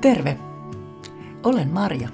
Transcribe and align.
Terve! 0.00 0.38
Olen 1.42 1.68
Marja, 1.68 2.08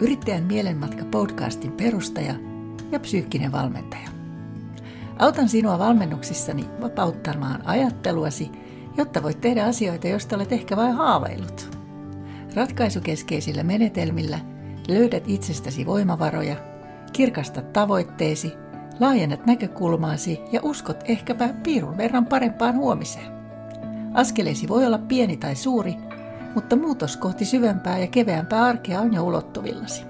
yrittäjän 0.00 0.42
Mielenmatka 0.42 1.04
podcastin 1.04 1.72
perustaja 1.72 2.34
ja 2.92 3.00
psyykkinen 3.00 3.52
valmentaja. 3.52 4.08
Autan 5.18 5.48
sinua 5.48 5.78
valmennuksissani 5.78 6.64
vapauttamaan 6.80 7.66
ajatteluasi, 7.66 8.50
jotta 8.96 9.22
voit 9.22 9.40
tehdä 9.40 9.64
asioita, 9.64 10.08
joista 10.08 10.36
olet 10.36 10.52
ehkä 10.52 10.76
vain 10.76 10.92
haaveillut. 10.92 11.78
Ratkaisukeskeisillä 12.54 13.62
menetelmillä 13.62 14.38
löydät 14.88 15.24
itsestäsi 15.26 15.86
voimavaroja, 15.86 16.56
kirkastat 17.12 17.72
tavoitteesi, 17.72 18.52
laajennat 19.00 19.46
näkökulmaasi 19.46 20.40
ja 20.52 20.60
uskot 20.62 21.04
ehkäpä 21.04 21.48
piirun 21.62 21.96
verran 21.96 22.26
parempaan 22.26 22.76
huomiseen. 22.76 23.36
Askeleesi 24.14 24.68
voi 24.68 24.86
olla 24.86 24.98
pieni 24.98 25.36
tai 25.36 25.54
suuri, 25.56 25.94
mutta 26.54 26.76
muutos 26.76 27.16
kohti 27.16 27.44
syvempää 27.44 27.98
ja 27.98 28.06
keveämpää 28.06 28.64
arkea 28.64 29.00
on 29.00 29.14
jo 29.14 29.22
ulottuvillasi. 29.22 30.04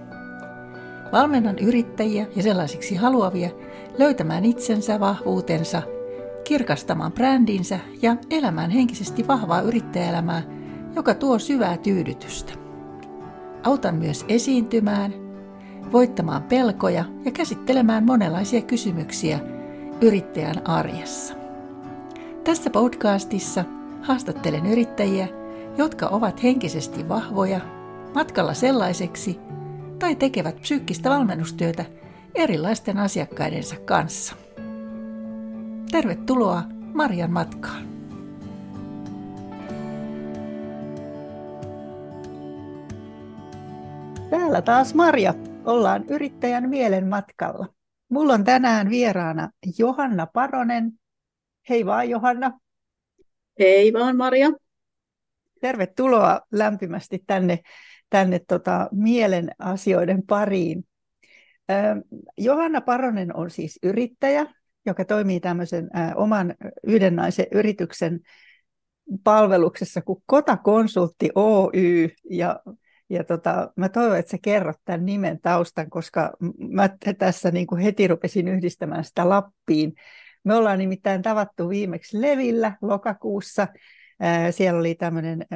Valmennan 1.13 1.59
yrittäjiä 1.59 2.27
ja 2.37 2.43
sellaisiksi 2.43 2.95
haluavia 2.97 3.51
löytämään 3.99 4.45
itsensä, 4.45 5.01
vahvuutensa, 5.01 5.83
kirkastamaan 6.45 7.13
brändinsä 7.13 7.79
ja 8.03 8.17
elämään 8.31 8.71
henkisesti 8.71 9.29
vahvaa 9.29 9.61
yrittäjäelämää, 9.61 10.43
joka 10.97 11.15
tuo 11.15 11.39
syvää 11.39 11.77
tyydytystä. 11.77 12.53
Autan 13.65 13.95
myös 13.95 14.25
esiintymään, 14.29 15.15
voittamaan 15.93 16.43
pelkoja 16.43 17.05
ja 17.25 17.31
käsittelemään 17.31 18.05
monenlaisia 18.05 18.63
kysymyksiä 18.63 19.41
yrittäjän 20.01 20.69
arjessa. 20.69 21.35
Tässä 22.45 22.71
podcastissa 22.71 23.65
haastattelen 24.03 24.67
yrittäjiä– 24.67 25.29
jotka 25.79 26.09
ovat 26.09 26.43
henkisesti 26.43 27.09
vahvoja, 27.09 27.61
matkalla 28.15 28.55
sellaiseksi 28.55 29.39
tai 29.99 30.17
tekevät 30.17 30.61
psyykkistä 30.61 31.11
valmennustyötä 31.11 31.85
erilaisten 32.35 32.99
asiakkaidensa 32.99 33.77
kanssa. 33.77 34.37
Tervetuloa 35.91 36.63
Marjan 36.95 37.31
matkaan! 37.31 37.97
Täällä 44.31 44.63
taas 44.63 44.95
Marja. 44.95 45.35
Ollaan 45.65 46.05
yrittäjän 46.09 46.69
mielen 46.69 47.09
matkalla. 47.09 47.67
Mulla 48.09 48.35
on 48.35 48.45
tänään 48.45 48.91
vieraana 48.91 49.51
Johanna 49.79 50.27
Paronen. 50.27 50.93
Hei 51.69 51.87
vaan 51.87 52.11
Johanna. 52.11 52.61
Hei 53.59 53.93
vaan 53.93 54.17
Maria. 54.17 54.51
Tervetuloa 55.61 56.41
lämpimästi 56.53 57.25
tänne, 57.27 57.59
tänne 58.11 58.39
tota, 58.39 58.89
mielen 58.93 59.51
asioiden 59.59 60.23
pariin. 60.27 60.85
Johanna 62.39 62.81
Paronen 62.81 63.37
on 63.37 63.51
siis 63.51 63.79
yrittäjä, 63.83 64.47
joka 64.87 65.05
toimii 65.05 65.41
tämmöisen 65.41 65.91
oman 66.15 66.55
yhden 66.87 67.17
naisen 67.17 67.47
yrityksen 67.53 68.21
palveluksessa 69.25 70.03
kuin 70.03 70.23
Kota-konsultti 70.27 71.31
Oy. 71.35 72.09
Ja, 72.31 72.61
ja 73.11 73.25
tota, 73.25 73.73
mä 73.77 73.89
toivon, 73.89 74.19
että 74.19 74.31
sä 74.31 74.39
kerrot 74.43 74.77
tämän 74.85 75.07
nimen 75.07 75.41
taustan, 75.41 75.91
koska 75.91 76.33
mä 76.59 76.89
tässä 77.19 77.51
niin 77.51 77.67
kuin 77.67 77.81
heti 77.81 78.09
rupesin 78.09 78.49
yhdistämään 78.49 79.05
sitä 79.05 79.29
Lappiin. 79.29 79.95
Me 80.45 80.55
ollaan 80.55 80.79
nimittäin 80.79 81.23
tavattu 81.23 81.69
viimeksi 81.69 82.21
Levillä 82.21 82.77
lokakuussa 82.83 83.67
siellä 84.51 84.81
oli 84.81 84.95
tämmöinen 84.95 85.47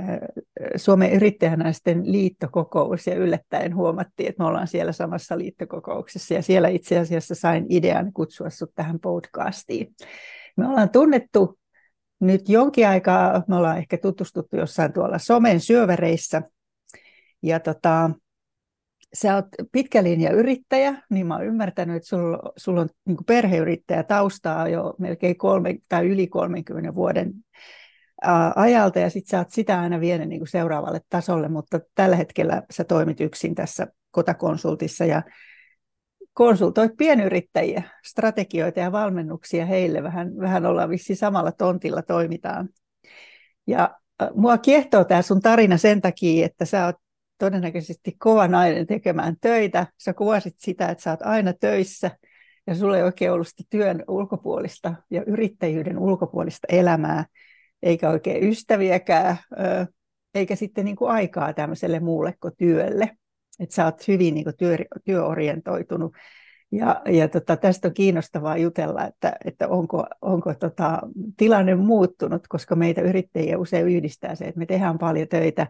Suomen 0.77 1.13
yrittäjänäisten 1.13 2.13
liittokokous 2.13 3.07
ja 3.07 3.15
yllättäen 3.15 3.77
huomattiin, 3.77 4.29
että 4.29 4.43
me 4.43 4.49
ollaan 4.49 4.67
siellä 4.67 4.93
samassa 4.93 5.39
liittokokouksessa. 5.39 6.35
Ja 6.35 6.43
siellä 6.43 6.69
itse 6.69 6.99
asiassa 6.99 7.35
sain 7.35 7.67
idean 7.69 8.13
kutsua 8.13 8.51
sut 8.51 8.71
tähän 8.75 9.01
podcastiin. 9.01 9.95
Me 10.57 10.69
ollaan 10.69 10.91
tunnettu 10.91 11.59
nyt 12.21 12.49
jonkin 12.49 12.89
aikaa, 12.89 13.43
me 13.49 13.57
ollaan 13.57 13.79
ehkä 13.79 13.99
tutustuttu 13.99 14.57
jossain 14.57 14.93
tuolla 14.93 15.19
somen 15.19 15.61
syövereissä 15.61 16.43
ja 17.43 17.61
tota, 17.61 18.11
sä 19.15 19.35
oot 19.35 19.47
pitkä 19.73 20.03
linja 20.03 20.31
yrittäjä, 20.31 21.03
niin 21.11 21.27
mä 21.27 21.35
oon 21.35 21.47
ymmärtänyt, 21.47 21.97
että 21.97 22.09
sulla, 22.09 22.53
sul 22.57 22.77
on 22.77 22.89
niin 23.05 23.17
perheyrittäjä 23.27 24.03
taustaa 24.03 24.69
jo 24.69 24.95
melkein 24.99 25.37
kolme 25.37 25.77
tai 25.89 26.09
yli 26.09 26.27
30 26.27 26.95
vuoden 26.95 27.33
ajalta 28.57 28.99
ja 28.99 29.11
sitten 29.11 29.39
oot 29.39 29.51
sitä 29.51 29.81
aina 29.81 30.01
vienyt 30.01 30.29
niin 30.29 30.41
kuin 30.41 30.49
seuraavalle 30.49 31.01
tasolle, 31.09 31.49
mutta 31.49 31.81
tällä 31.95 32.17
hetkellä 32.17 32.63
sä 32.71 32.85
toimit 32.85 33.21
yksin 33.21 33.55
tässä 33.55 33.87
kotakonsultissa 34.11 35.05
ja 35.05 35.23
konsultoit 36.33 36.93
pienyrittäjiä, 36.97 37.83
strategioita 38.07 38.81
ja 38.81 38.93
valmennuksia 38.93 39.67
heille. 39.67 40.03
Vähän, 40.03 40.39
vähän 40.41 40.67
ollaan 40.67 40.91
vissi 40.91 41.15
samalla 41.15 41.53
tontilla 41.53 42.03
toimitaan. 42.03 42.69
Ja 43.67 43.99
mua 44.35 44.59
kiehtoo 44.59 45.05
tämä 45.05 45.23
sun 45.23 45.41
tarina 45.41 45.77
sen 45.77 46.01
takia, 46.01 46.47
että 46.47 46.65
sä 46.65 46.87
oot 46.87 46.97
todennäköisesti 47.39 48.17
kova 48.19 48.49
nainen 48.49 48.87
tekemään 48.87 49.37
töitä. 49.41 49.87
Sä 50.05 50.15
kuvasit 50.15 50.55
sitä, 50.59 50.89
että 50.89 51.03
sä 51.03 51.11
oot 51.11 51.23
aina 51.23 51.53
töissä 51.53 52.11
ja 52.67 52.75
sulla 52.75 52.97
ei 52.97 53.03
oikein 53.03 53.33
ollut 53.33 53.47
työn 53.71 54.05
ulkopuolista 54.09 54.95
ja 55.11 55.23
yrittäjyyden 55.27 55.99
ulkopuolista 55.99 56.67
elämää 56.71 57.25
eikä 57.83 58.11
oikein 58.11 58.49
ystäviäkään, 58.49 59.37
eikä 60.35 60.57
sitten 60.57 60.85
niin 60.85 60.97
kuin 60.97 61.11
aikaa 61.11 61.53
tämmöiselle 61.53 62.01
muulle 62.01 62.35
kuin 62.41 62.55
työlle. 62.59 63.11
Että 63.61 63.75
sä 63.75 63.85
oot 63.85 64.09
hyvin 64.09 64.35
niin 64.35 64.45
kuin 64.45 64.57
työ, 64.57 64.77
työorientoitunut. 65.05 66.15
Ja, 66.73 67.03
ja 67.07 67.29
tota, 67.29 67.57
tästä 67.57 67.89
on 67.89 67.95
kiinnostavaa 67.95 68.57
jutella, 68.57 69.05
että, 69.05 69.37
että 69.45 69.69
onko, 69.69 70.07
onko 70.23 70.55
tota, 70.55 70.99
tilanne 71.37 71.75
muuttunut, 71.75 72.49
koska 72.49 72.77
meitä 72.77 73.01
yrittäjiä 73.01 73.59
usein 73.59 73.89
yhdistää 73.89 74.35
se, 74.35 74.45
että 74.45 74.59
me 74.59 74.67
tehdään 74.67 74.99
paljon 74.99 75.29
töitä 75.29 75.67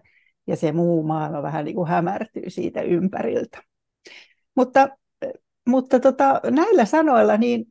ja 0.46 0.56
se 0.56 0.72
muu 0.72 1.02
maailma 1.02 1.42
vähän 1.42 1.64
niin 1.64 1.74
kuin 1.74 1.88
hämärtyy 1.88 2.50
siitä 2.50 2.80
ympäriltä. 2.80 3.62
Mutta, 4.56 4.88
mutta 5.68 6.00
tota, 6.00 6.40
näillä 6.50 6.84
sanoilla 6.84 7.36
niin 7.36 7.66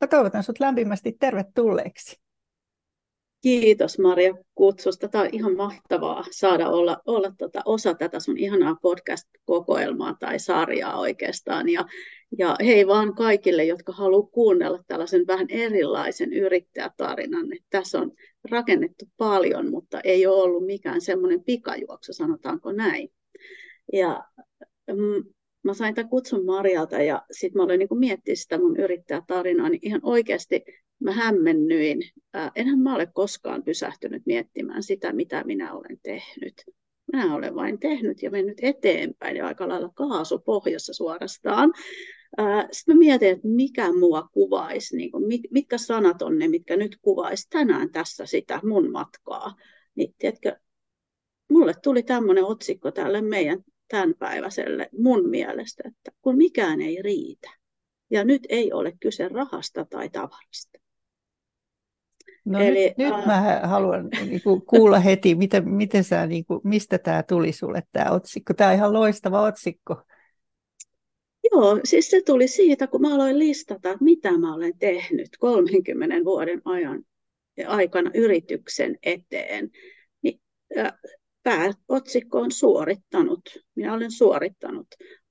mä 0.00 0.06
toivotan 0.06 0.42
sinut 0.42 0.60
lämpimästi 0.60 1.16
tervetulleeksi. 1.20 2.21
Kiitos 3.42 3.98
Maria 3.98 4.34
kutsusta. 4.54 5.08
Tämä 5.08 5.24
on 5.24 5.30
ihan 5.32 5.56
mahtavaa 5.56 6.24
saada 6.30 6.68
olla, 6.68 7.02
olla 7.06 7.32
tota 7.38 7.62
osa 7.64 7.94
tätä 7.94 8.20
sun 8.20 8.38
ihanaa 8.38 8.76
podcast-kokoelmaa 8.82 10.16
tai 10.20 10.38
sarjaa 10.38 10.98
oikeastaan. 10.98 11.68
Ja, 11.68 11.84
ja 12.38 12.56
hei 12.60 12.86
vaan 12.86 13.14
kaikille, 13.14 13.64
jotka 13.64 13.92
haluavat 13.92 14.30
kuunnella 14.32 14.84
tällaisen 14.86 15.26
vähän 15.26 15.46
erilaisen 15.48 16.32
yrittäjätarinan. 16.32 17.52
Että 17.52 17.66
tässä 17.70 17.98
on 17.98 18.12
rakennettu 18.50 19.04
paljon, 19.16 19.70
mutta 19.70 20.00
ei 20.00 20.26
ole 20.26 20.42
ollut 20.42 20.66
mikään 20.66 21.00
semmoinen 21.00 21.44
pikajuoksu, 21.44 22.12
sanotaanko 22.12 22.72
näin. 22.72 23.12
Ja 23.92 24.24
mm, 24.86 25.24
mä 25.64 25.74
sain 25.74 25.94
tämän 25.94 26.10
kutsun 26.10 26.46
Marjalta 26.46 27.02
ja 27.02 27.22
sitten 27.30 27.58
mä 27.58 27.64
aloin 27.64 27.78
niin 27.78 27.98
miettiä 27.98 28.34
sitä 28.34 28.58
mun 28.58 28.76
yrittäjätarinaa, 28.76 29.68
niin 29.68 29.80
ihan 29.82 30.00
oikeasti 30.02 30.64
mä 30.98 31.12
hämmennyin. 31.12 32.02
enhän 32.54 32.78
mä 32.78 32.94
ole 32.94 33.06
koskaan 33.06 33.62
pysähtynyt 33.62 34.22
miettimään 34.26 34.82
sitä, 34.82 35.12
mitä 35.12 35.44
minä 35.44 35.72
olen 35.72 35.98
tehnyt. 36.02 36.54
Minä 37.12 37.34
olen 37.34 37.54
vain 37.54 37.78
tehnyt 37.78 38.22
ja 38.22 38.30
mennyt 38.30 38.58
eteenpäin 38.62 39.36
ja 39.36 39.46
aika 39.46 39.68
lailla 39.68 39.90
kaasupohjassa 39.94 40.92
suorastaan. 40.92 41.72
Sitten 42.70 42.96
mä 42.96 42.98
mietin, 42.98 43.28
että 43.28 43.48
mikä 43.48 43.92
mua 43.92 44.28
kuvaisi, 44.32 44.96
niin 44.96 45.12
kuin, 45.12 45.24
mitkä 45.50 45.78
sanat 45.78 46.22
on 46.22 46.38
ne, 46.38 46.48
mitkä 46.48 46.76
nyt 46.76 46.98
kuvaisi 47.02 47.50
tänään 47.50 47.92
tässä 47.92 48.26
sitä 48.26 48.60
mun 48.64 48.90
matkaa. 48.90 49.54
Niin, 49.94 50.14
tiedätkö, 50.18 50.56
mulle 51.50 51.74
tuli 51.82 52.02
tämmöinen 52.02 52.44
otsikko 52.44 52.90
tälle 52.90 53.22
meidän 53.22 53.64
tämänpäiväiselle 53.92 54.88
mun 54.98 55.28
mielestä, 55.28 55.82
että 55.86 56.10
kun 56.22 56.36
mikään 56.36 56.80
ei 56.80 57.02
riitä. 57.02 57.50
Ja 58.10 58.24
nyt 58.24 58.46
ei 58.48 58.72
ole 58.72 58.92
kyse 59.00 59.28
rahasta 59.28 59.84
tai 59.84 60.08
tavarasta. 60.08 60.78
No 62.44 62.58
Eli, 62.60 62.84
nyt, 62.84 62.98
nyt 62.98 63.26
mä 63.26 63.60
haluan 63.64 64.08
niin 64.26 64.42
kuin, 64.42 64.62
kuulla 64.66 64.98
heti, 64.98 65.34
miten, 65.34 65.68
miten 65.68 66.04
sä, 66.04 66.26
niin 66.26 66.44
kuin, 66.44 66.60
mistä 66.64 66.98
tämä 66.98 67.22
tuli 67.22 67.52
sulle 67.52 67.82
tämä 67.92 68.10
otsikko. 68.10 68.54
Tämä 68.54 68.70
on 68.70 68.76
ihan 68.76 68.92
loistava 68.92 69.42
otsikko. 69.42 70.02
Joo, 71.52 71.80
siis 71.84 72.10
se 72.10 72.22
tuli 72.26 72.48
siitä, 72.48 72.86
kun 72.86 73.00
mä 73.00 73.14
aloin 73.14 73.38
listata, 73.38 73.96
mitä 74.00 74.38
mä 74.38 74.54
olen 74.54 74.78
tehnyt 74.78 75.28
30 75.38 76.24
vuoden 76.24 76.62
ajan 76.64 77.04
aikana 77.66 78.10
yrityksen 78.14 78.98
eteen. 79.02 79.70
Niin, 80.22 80.40
pääotsikko 81.42 82.40
on 82.40 82.52
suorittanut. 82.52 83.40
Minä 83.74 83.94
olen 83.94 84.10
suorittanut. 84.10 84.86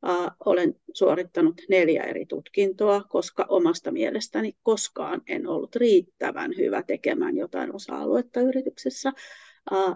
Uh, 0.05 0.31
olen 0.45 0.75
suorittanut 0.93 1.61
neljä 1.69 2.03
eri 2.03 2.25
tutkintoa, 2.25 3.03
koska 3.09 3.45
omasta 3.49 3.91
mielestäni 3.91 4.53
koskaan 4.63 5.21
en 5.27 5.47
ollut 5.47 5.75
riittävän 5.75 6.51
hyvä 6.57 6.83
tekemään 6.83 7.37
jotain 7.37 7.75
osa-aluetta 7.75 8.41
yrityksessä. 8.41 9.13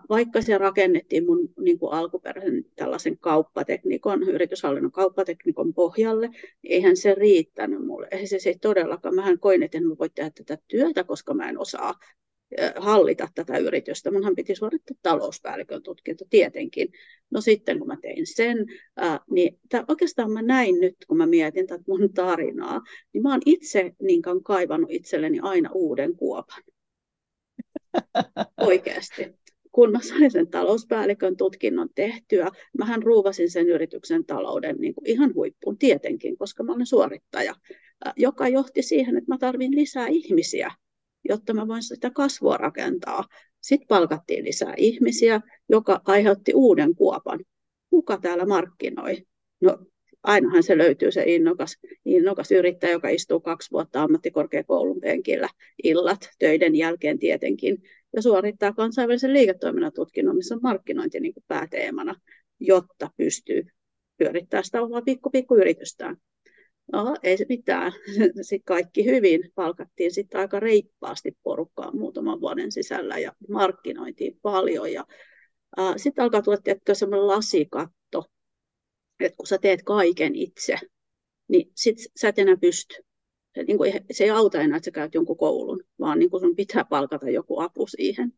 vaikka 0.10 0.42
se 0.42 0.58
rakennettiin 0.58 1.26
mun 1.26 1.50
niin 1.60 1.80
kuin 1.80 1.94
alkuperäisen 1.94 2.66
tällaisen 2.76 3.18
kauppateknikon, 3.18 4.24
yrityshallinnon 4.24 4.92
kauppateknikon 4.92 5.74
pohjalle, 5.74 6.28
niin 6.28 6.74
eihän 6.74 6.98
se 6.98 7.16
riittänyt 7.16 7.86
mulle. 7.86 8.08
Eihän 8.12 8.28
se, 8.28 8.40
se 8.40 8.50
ei 8.50 8.58
todellakaan. 8.62 9.16
Mähän 9.16 9.40
koin, 9.40 9.64
että 9.64 9.78
en 9.78 9.98
voi 10.00 10.10
tehdä 10.10 10.30
tätä 10.30 10.58
työtä, 10.68 11.04
koska 11.04 11.34
mä 11.34 11.50
en 11.50 11.60
osaa 11.60 11.94
hallita 12.76 13.28
tätä 13.36 13.58
yritystä. 13.58 14.12
Munhan 14.12 14.36
piti 14.36 14.56
suorittaa 14.56 14.98
talouspäällikön 15.02 15.84
tutkinto 15.84 16.26
tietenkin. 16.30 16.88
No 17.32 17.42
sitten 17.42 17.80
kun 17.80 17.88
mä 17.88 17.98
tein 18.02 18.28
sen, 18.28 18.58
ää, 18.96 19.20
niin 19.32 19.60
tää, 19.70 19.86
oikeastaan 19.88 20.32
mä 20.32 20.42
näin 20.42 20.80
nyt, 20.80 20.96
kun 21.08 21.18
mä 21.18 21.26
mietin 21.26 21.68
tätä 21.68 21.84
mun 21.88 22.14
tarinaa, 22.14 22.82
niin 23.14 23.24
mä 23.24 23.32
oon 23.32 23.42
itse 23.46 23.92
niinkään 24.02 24.44
kaivannut 24.44 24.92
itselleni 24.92 25.40
aina 25.42 25.70
uuden 25.74 26.16
kuopan. 26.16 26.64
Oikeasti. 28.68 29.34
Kun 29.72 29.92
mä 29.92 30.00
sain 30.02 30.32
sen 30.32 30.48
talouspäällikön 30.48 31.38
tutkinnon 31.38 31.90
tehtyä, 31.96 32.52
mähän 32.78 33.04
ruuvasin 33.04 33.50
sen 33.50 33.70
yrityksen 33.70 34.26
talouden 34.26 34.76
niin 34.80 34.96
kuin 34.96 35.10
ihan 35.10 35.34
huippuun 35.36 35.78
tietenkin, 35.78 36.38
koska 36.38 36.64
mä 36.64 36.74
olen 36.74 36.86
suorittaja, 36.86 37.56
joka 38.18 38.48
johti 38.48 38.82
siihen, 38.82 39.18
että 39.18 39.34
mä 39.34 39.38
tarvin 39.38 39.76
lisää 39.76 40.08
ihmisiä 40.08 40.72
jotta 41.30 41.54
mä 41.54 41.68
voin 41.68 41.84
sitä 41.84 42.12
kasvua 42.12 42.58
rakentaa. 42.58 43.24
Sitten 43.62 43.88
palkattiin 43.88 44.46
lisää 44.46 44.74
ihmisiä, 44.78 45.42
joka 45.70 46.02
aiheutti 46.06 46.54
uuden 46.54 46.96
kuopan. 46.96 47.40
Kuka 47.90 48.18
täällä 48.18 48.46
markkinoi? 48.46 49.18
No 49.62 49.78
ainahan 50.24 50.64
se 50.64 50.78
löytyy 50.78 51.12
se 51.12 51.24
innokas, 51.28 51.78
innokas 52.06 52.52
yrittäjä, 52.52 52.94
joka 52.94 53.10
istuu 53.10 53.40
kaksi 53.40 53.72
vuotta 53.72 54.04
ammattikorkeakoulun 54.04 55.02
penkillä 55.02 55.50
illat 55.84 56.30
töiden 56.40 56.76
jälkeen 56.76 57.20
tietenkin 57.20 57.78
ja 58.14 58.22
suorittaa 58.22 58.74
kansainvälisen 58.74 59.34
liiketoiminnan 59.34 59.94
tutkinnon, 59.94 60.36
missä 60.36 60.56
on 60.56 60.62
markkinointi 60.64 61.20
niin 61.20 61.34
pääteemana, 61.48 62.16
jotta 62.60 63.10
pystyy 63.18 63.64
pyörittämään 64.18 64.64
sitä 64.64 64.82
omaa 64.82 65.02
pikku, 65.02 65.30
pikku 65.30 65.56
yritystään. 65.56 66.18
No, 66.94 67.16
ei 67.24 67.38
se 67.38 67.46
mitään. 67.50 67.92
Sitten 68.42 68.66
kaikki 68.66 69.06
hyvin. 69.06 69.52
Palkattiin 69.56 70.14
sitten 70.14 70.42
aika 70.42 70.60
reippaasti 70.60 71.38
porukkaa 71.44 71.92
muutaman 71.92 72.42
vuoden 72.42 72.72
sisällä 72.72 73.18
ja 73.20 73.34
markkinointiin 73.50 74.40
paljon. 74.42 74.88
Sitten 75.98 76.24
alkaa 76.24 76.42
tulla 76.42 76.58
tiettyä 76.58 76.96
semmoinen 76.96 77.28
lasikatto, 77.28 78.24
että 79.20 79.38
kun 79.38 79.48
sä 79.48 79.58
teet 79.58 79.84
kaiken 79.84 80.36
itse, 80.36 80.76
niin 81.48 81.72
sit 81.76 81.98
sä 82.16 82.28
et 82.28 82.40
enää 82.40 82.58
pysty. 82.58 82.96
Se, 83.56 83.64
niin 83.64 83.78
kuin, 83.78 83.94
se 84.12 84.24
ei 84.24 84.30
auta 84.30 84.62
enää, 84.62 84.78
että 84.78 84.86
sä 84.86 84.92
käyt 84.92 85.14
jonkun 85.14 85.38
koulun, 85.38 85.84
vaan 86.00 86.20
niin 86.20 86.30
kuin 86.30 86.42
sun 86.42 86.56
pitää 86.56 86.86
palkata 86.86 87.30
joku 87.30 87.60
apu 87.60 87.88
siihen. 87.88 88.34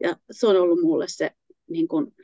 Ja 0.00 0.16
se 0.30 0.46
on 0.46 0.56
ollut 0.56 0.80
mulle 0.82 1.04
se, 1.08 1.30
niin 1.68 1.88
kuin, 1.88 2.14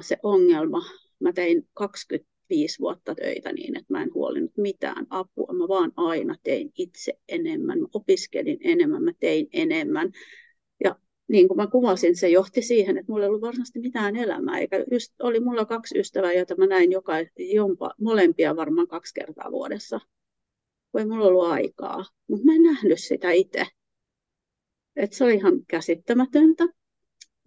se 0.00 0.16
ongelma. 0.22 0.82
Mä 1.20 1.32
tein 1.32 1.68
20 1.74 2.30
viisi 2.50 2.78
vuotta 2.78 3.14
töitä 3.14 3.52
niin, 3.52 3.76
että 3.76 3.92
mä 3.92 4.02
en 4.02 4.14
huolinut 4.14 4.56
mitään 4.56 5.06
apua. 5.10 5.52
Mä 5.52 5.68
vaan 5.68 5.92
aina 5.96 6.34
tein 6.42 6.72
itse 6.78 7.12
enemmän, 7.28 7.80
mä 7.80 7.86
opiskelin 7.94 8.58
enemmän, 8.60 9.02
mä 9.02 9.12
tein 9.20 9.48
enemmän. 9.52 10.12
Ja 10.84 10.96
niin 11.28 11.48
kuin 11.48 11.56
mä 11.56 11.66
kuvasin, 11.66 12.16
se 12.16 12.28
johti 12.28 12.62
siihen, 12.62 12.98
että 12.98 13.12
mulla 13.12 13.24
ei 13.24 13.28
ollut 13.28 13.40
varsinaisesti 13.40 13.80
mitään 13.80 14.16
elämää. 14.16 14.58
Eikä 14.58 14.84
just, 14.90 15.14
oli 15.22 15.40
mulla 15.40 15.64
kaksi 15.64 15.98
ystävää, 15.98 16.32
joita 16.32 16.56
mä 16.56 16.66
näin 16.66 16.92
joka, 16.92 17.14
jompa, 17.54 17.94
molempia 18.00 18.56
varmaan 18.56 18.88
kaksi 18.88 19.14
kertaa 19.14 19.50
vuodessa. 19.50 20.00
Voi 20.94 21.06
mulla 21.06 21.26
ollut 21.26 21.46
aikaa, 21.46 22.04
mutta 22.28 22.46
mä 22.46 22.54
en 22.54 22.62
nähnyt 22.62 22.98
sitä 22.98 23.30
itse. 23.30 23.66
Et 24.96 25.12
se 25.12 25.24
oli 25.24 25.34
ihan 25.34 25.64
käsittämätöntä. 25.68 26.64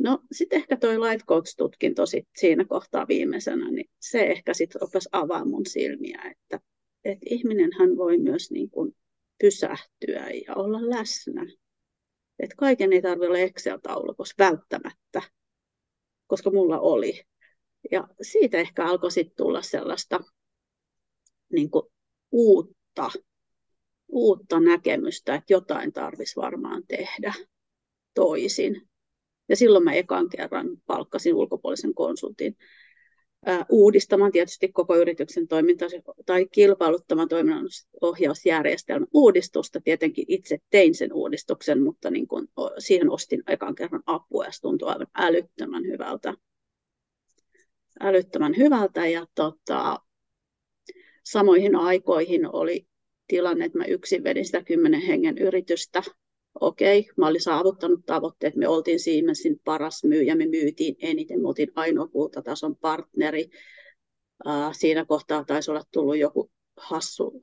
No 0.04 0.20
sitten 0.32 0.58
ehkä 0.58 0.78
toi 0.78 1.00
life 1.00 1.26
coach-tutkinto 1.26 2.06
sit 2.06 2.28
siinä 2.38 2.66
kohtaa 2.66 3.08
viimeisenä, 3.08 3.72
niin 3.72 3.90
se 4.00 4.22
ehkä 4.22 4.54
sitten 4.54 4.82
rupesi 4.82 5.10
avaa 5.12 5.46
mun 5.46 5.66
silmiä, 5.66 6.22
että, 6.32 6.60
että 7.04 7.26
ihminenhän 7.30 7.98
voi 7.98 8.18
myös 8.18 8.52
niin 8.52 8.70
kuin 8.70 8.96
pysähtyä 9.42 10.30
ja 10.48 10.56
olla 10.56 10.90
läsnä. 10.90 11.46
Että 12.40 12.56
kaiken 12.58 12.94
ei 12.94 13.02
tarvitse 13.02 13.28
olla 13.28 13.38
Excel-taulukossa 13.38 14.36
välttämättä, 14.38 15.22
koska 16.28 16.52
mulla 16.52 16.80
oli. 16.80 17.24
Ja 17.92 18.08
siitä 18.22 18.58
ehkä 18.58 18.86
alkoi 18.86 19.12
sitten 19.12 19.36
tulla 19.38 19.62
sellaista 19.62 20.20
niin 21.54 21.70
kuin 21.70 21.86
uutta, 22.32 23.12
uutta 24.08 24.60
näkemystä, 24.60 25.36
että 25.36 25.54
jotain 25.54 25.94
tarvitsisi 25.94 26.36
varmaan 26.36 26.84
tehdä 26.88 27.34
toisin. 28.14 28.91
Ja 29.52 29.56
silloin 29.56 29.84
mä 29.84 29.94
ekan 29.94 30.30
kerran 30.30 30.78
palkkasin 30.86 31.34
ulkopuolisen 31.36 31.94
konsultin 31.94 32.58
uudistamaan 33.70 34.32
tietysti 34.32 34.72
koko 34.72 34.96
yrityksen 34.96 35.48
toiminta 35.48 35.86
tai 36.26 36.48
kilpailuttamaan 36.52 37.28
toiminnan 37.28 37.66
ohjausjärjestelmän 38.02 39.08
uudistusta. 39.14 39.82
Tietenkin 39.82 40.26
itse 40.28 40.58
tein 40.70 40.96
sen 40.96 41.14
uudistuksen, 41.14 41.84
mutta 41.84 42.12
niin 42.12 42.28
kun, 42.28 42.48
siihen 42.78 43.10
ostin 43.10 43.44
ekan 43.48 43.76
kerran 43.76 44.04
apua 44.06 44.46
ja 44.46 44.52
se 44.52 44.62
tuntui 44.62 44.90
aivan 44.90 45.08
älyttömän 45.16 45.84
hyvältä. 45.86 46.34
Älyttömän 48.00 48.58
hyvältä 48.58 49.08
ja 49.08 49.26
tota, 49.36 50.00
samoihin 51.24 51.76
aikoihin 51.76 52.56
oli 52.56 52.88
tilanne, 53.28 53.66
että 53.66 53.78
mä 53.78 53.86
yksin 53.86 54.24
vedin 54.24 54.46
sitä 54.46 54.64
kymmenen 54.64 55.02
hengen 55.02 55.38
yritystä 55.38 56.04
okei, 56.60 57.10
mä 57.18 57.28
olin 57.28 57.42
saavuttanut 57.42 58.06
tavoitteet, 58.06 58.56
me 58.56 58.68
oltiin 58.68 59.00
Siemensin 59.00 59.60
paras 59.64 60.04
myyjä, 60.04 60.36
me 60.36 60.46
myytiin 60.46 60.96
eniten, 61.00 61.42
me 61.42 61.48
oltiin 61.48 61.72
ainoa 61.76 62.08
kultatason 62.08 62.76
partneri. 62.76 63.50
siinä 64.72 65.06
kohtaa 65.06 65.44
taisi 65.44 65.72
olla 65.72 65.84
tullut 65.92 66.18
joku 66.18 66.52
hassu 66.78 67.42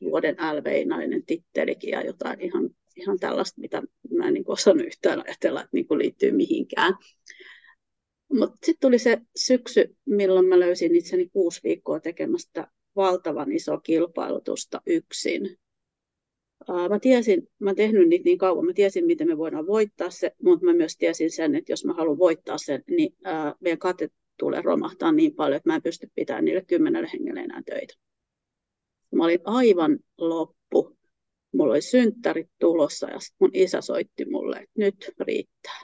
vuoden 0.00 0.34
LV-nainen 0.34 1.26
tittelikin 1.26 1.90
ja 1.90 2.06
jotain 2.06 2.40
ihan, 2.40 2.70
ihan 2.96 3.18
tällaista, 3.18 3.60
mitä 3.60 3.82
mä 4.10 4.28
en 4.28 4.34
niin 4.34 4.44
osannut 4.46 4.86
yhtään 4.86 5.24
ajatella, 5.26 5.60
että 5.60 5.70
niin 5.72 5.86
liittyy 5.90 6.30
mihinkään. 6.30 6.94
Mutta 8.32 8.56
sitten 8.66 8.80
tuli 8.80 8.98
se 8.98 9.18
syksy, 9.36 9.96
milloin 10.04 10.46
mä 10.46 10.60
löysin 10.60 10.96
itseni 10.96 11.28
kuusi 11.28 11.60
viikkoa 11.64 12.00
tekemästä 12.00 12.70
valtavan 12.96 13.52
iso 13.52 13.80
kilpailutusta 13.80 14.82
yksin 14.86 15.58
mä 16.72 16.98
tiesin, 16.98 17.48
mä 17.58 17.74
tehnyt 17.74 18.08
niitä 18.08 18.24
niin 18.24 18.38
kauan, 18.38 18.66
mä 18.66 18.72
tiesin, 18.72 19.06
miten 19.06 19.28
me 19.28 19.38
voidaan 19.38 19.66
voittaa 19.66 20.10
se, 20.10 20.32
mutta 20.42 20.66
mä 20.66 20.72
myös 20.72 20.96
tiesin 20.96 21.30
sen, 21.30 21.54
että 21.54 21.72
jos 21.72 21.84
mä 21.84 21.92
haluan 21.92 22.18
voittaa 22.18 22.58
sen, 22.58 22.84
niin 22.90 23.16
ää, 23.24 23.54
meidän 23.60 23.78
kate 23.78 24.10
tulee 24.38 24.62
romahtaa 24.62 25.12
niin 25.12 25.34
paljon, 25.34 25.56
että 25.56 25.68
mä 25.68 25.74
en 25.74 25.82
pysty 25.82 26.10
pitämään 26.14 26.44
niille 26.44 26.64
kymmenelle 26.64 27.10
hengelle 27.12 27.40
enää 27.40 27.62
töitä. 27.66 27.94
Mä 29.14 29.24
olin 29.24 29.40
aivan 29.44 29.98
loppu. 30.18 30.98
Mulla 31.52 31.72
oli 31.72 31.82
synttärit 31.82 32.50
tulossa 32.58 33.10
ja 33.10 33.18
mun 33.38 33.50
isä 33.52 33.80
soitti 33.80 34.24
mulle, 34.24 34.56
että 34.56 34.72
nyt 34.76 35.10
riittää. 35.20 35.80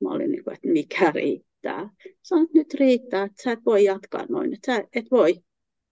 Mä 0.00 0.10
olin 0.10 0.30
niin 0.30 0.44
kuin, 0.44 0.54
että 0.54 0.68
mikä 0.68 1.10
riittää. 1.10 1.90
Sanoin, 2.22 2.46
että 2.46 2.58
nyt 2.58 2.74
riittää, 2.74 3.24
että 3.24 3.42
sä 3.42 3.52
et 3.52 3.60
voi 3.66 3.84
jatkaa 3.84 4.26
noin, 4.28 4.54
että 4.54 4.74
sä 4.74 4.84
et 4.92 5.10
voi. 5.10 5.34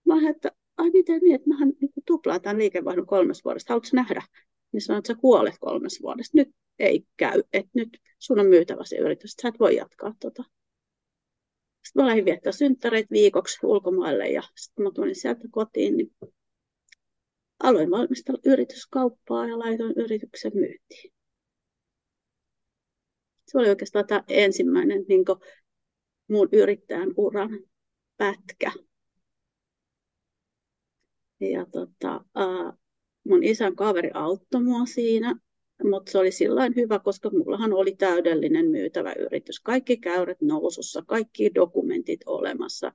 Mä 0.05 0.29
että 0.29 0.51
ai 0.77 0.89
miten 0.89 1.21
niin, 1.21 1.35
että 1.35 1.49
mähän 1.49 1.73
niin 1.81 1.91
tuplaan 2.05 2.41
tämän 2.41 2.57
liikevaihdon 2.57 3.05
kolmes 3.07 3.45
vuodesta, 3.45 3.73
haluatko 3.73 3.89
nähdä? 3.93 4.21
Niin 4.71 4.81
sanoin, 4.81 4.99
että 4.99 5.13
sä 5.13 5.19
kuolet 5.19 5.55
kolmes 5.59 6.01
vuodesta. 6.01 6.37
Nyt 6.37 6.49
ei 6.79 7.05
käy, 7.17 7.43
että 7.53 7.71
nyt 7.73 7.97
sun 8.19 8.39
on 8.39 8.47
myytävä 8.47 8.85
se 8.85 8.97
yritys, 8.97 9.31
että 9.33 9.41
sä 9.41 9.47
et 9.47 9.59
voi 9.59 9.75
jatkaa 9.75 10.13
tota. 10.19 10.43
Sitten 11.85 12.03
mä 12.03 12.07
lähdin 12.07 12.25
viettää 12.25 12.51
synttäreitä 12.51 13.07
viikoksi 13.11 13.59
ulkomaille 13.63 14.29
ja 14.29 14.43
sitten 14.55 14.83
mä 14.83 14.91
tulin 14.91 15.15
sieltä 15.15 15.47
kotiin, 15.51 15.97
niin 15.97 16.15
aloin 17.63 17.91
valmistella 17.91 18.39
yrityskauppaa 18.45 19.47
ja 19.47 19.59
laitoin 19.59 19.93
yrityksen 19.97 20.51
myyntiin. 20.55 21.13
Se 23.47 23.57
oli 23.57 23.69
oikeastaan 23.69 24.07
tämä 24.07 24.23
ensimmäinen 24.27 25.05
niin 25.09 25.25
mun 26.27 26.49
yrittäjän 26.51 27.13
uran 27.17 27.59
pätkä 28.17 28.71
ja 31.39 31.65
tota, 31.65 32.25
mun 33.23 33.43
isän 33.43 33.75
kaveri 33.75 34.11
auttoi 34.13 34.63
mua 34.63 34.85
siinä, 34.85 35.35
mutta 35.83 36.11
se 36.11 36.17
oli 36.17 36.31
sillä 36.31 36.61
hyvä, 36.75 36.99
koska 36.99 37.29
mullahan 37.29 37.73
oli 37.73 37.95
täydellinen 37.95 38.69
myytävä 38.69 39.13
yritys. 39.13 39.59
Kaikki 39.59 39.97
käyrät 39.97 40.41
nousussa, 40.41 41.03
kaikki 41.07 41.51
dokumentit 41.55 42.19
olemassa. 42.25 42.91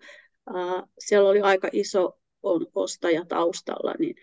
Siellä 0.99 1.31
oli 1.31 1.41
aika 1.41 1.69
iso 1.73 2.19
on 2.43 2.67
ostaja 2.75 3.25
taustalla, 3.25 3.95
niin 3.99 4.15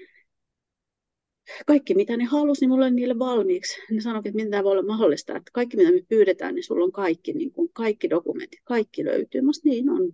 kaikki 1.65 1.95
mitä 1.95 2.17
ne 2.17 2.23
halusi, 2.23 2.61
niin 2.61 2.69
mulla 2.69 2.85
oli 2.85 2.93
niille 2.93 3.19
valmiiksi. 3.19 3.81
Ne 3.91 4.01
sanoivat, 4.01 4.25
että 4.25 4.43
mitä 4.43 4.63
voi 4.63 4.71
olla 4.71 4.83
mahdollista, 4.83 5.38
että 5.38 5.51
kaikki 5.53 5.77
mitä 5.77 5.91
me 5.91 6.01
pyydetään, 6.09 6.55
niin 6.55 6.63
sulla 6.63 6.85
on 6.85 6.91
kaikki, 6.91 7.33
niin 7.33 7.51
kuin 7.51 7.69
kaikki 7.73 8.09
dokumentit, 8.09 8.59
kaikki 8.63 9.05
löytyy. 9.05 9.41
Mä 9.41 9.51
niin 9.63 9.89
on. 9.89 10.13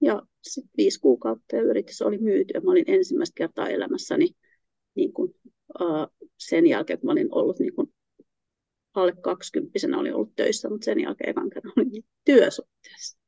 Ja 0.00 0.22
sitten 0.42 0.70
viisi 0.76 1.00
kuukautta 1.00 1.56
ja 1.56 1.62
yritys 1.62 2.02
oli 2.02 2.18
myyty. 2.18 2.54
Ja 2.54 2.60
mä 2.60 2.70
olin 2.70 2.84
ensimmäistä 2.86 3.34
kertaa 3.34 3.68
elämässäni 3.68 4.28
niin 4.94 5.12
kuin, 5.12 5.34
uh, 5.80 6.28
sen 6.36 6.66
jälkeen, 6.66 6.98
kun 6.98 7.08
mä 7.08 7.12
olin 7.12 7.28
ollut 7.30 7.58
niin 7.58 7.74
kuin, 7.74 7.92
alle 8.94 9.12
20 9.12 9.78
oli 9.96 10.12
ollut 10.12 10.32
töissä, 10.36 10.68
mutta 10.68 10.84
sen 10.84 11.00
jälkeen 11.00 11.30
ekan 11.30 11.50
kerran 11.50 11.72
oli 11.76 12.02
työsuhteessa. 12.24 13.18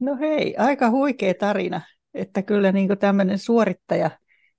No 0.00 0.16
hei, 0.16 0.56
aika 0.56 0.90
huikea 0.90 1.34
tarina, 1.34 1.80
että 2.14 2.42
kyllä 2.42 2.72
niin 2.72 2.98
tämmöinen 2.98 3.38
suorittaja 3.38 4.10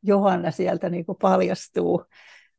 Johanna 0.03 0.51
sieltä 0.51 0.89
niin 0.89 1.05
paljastuu. 1.21 2.05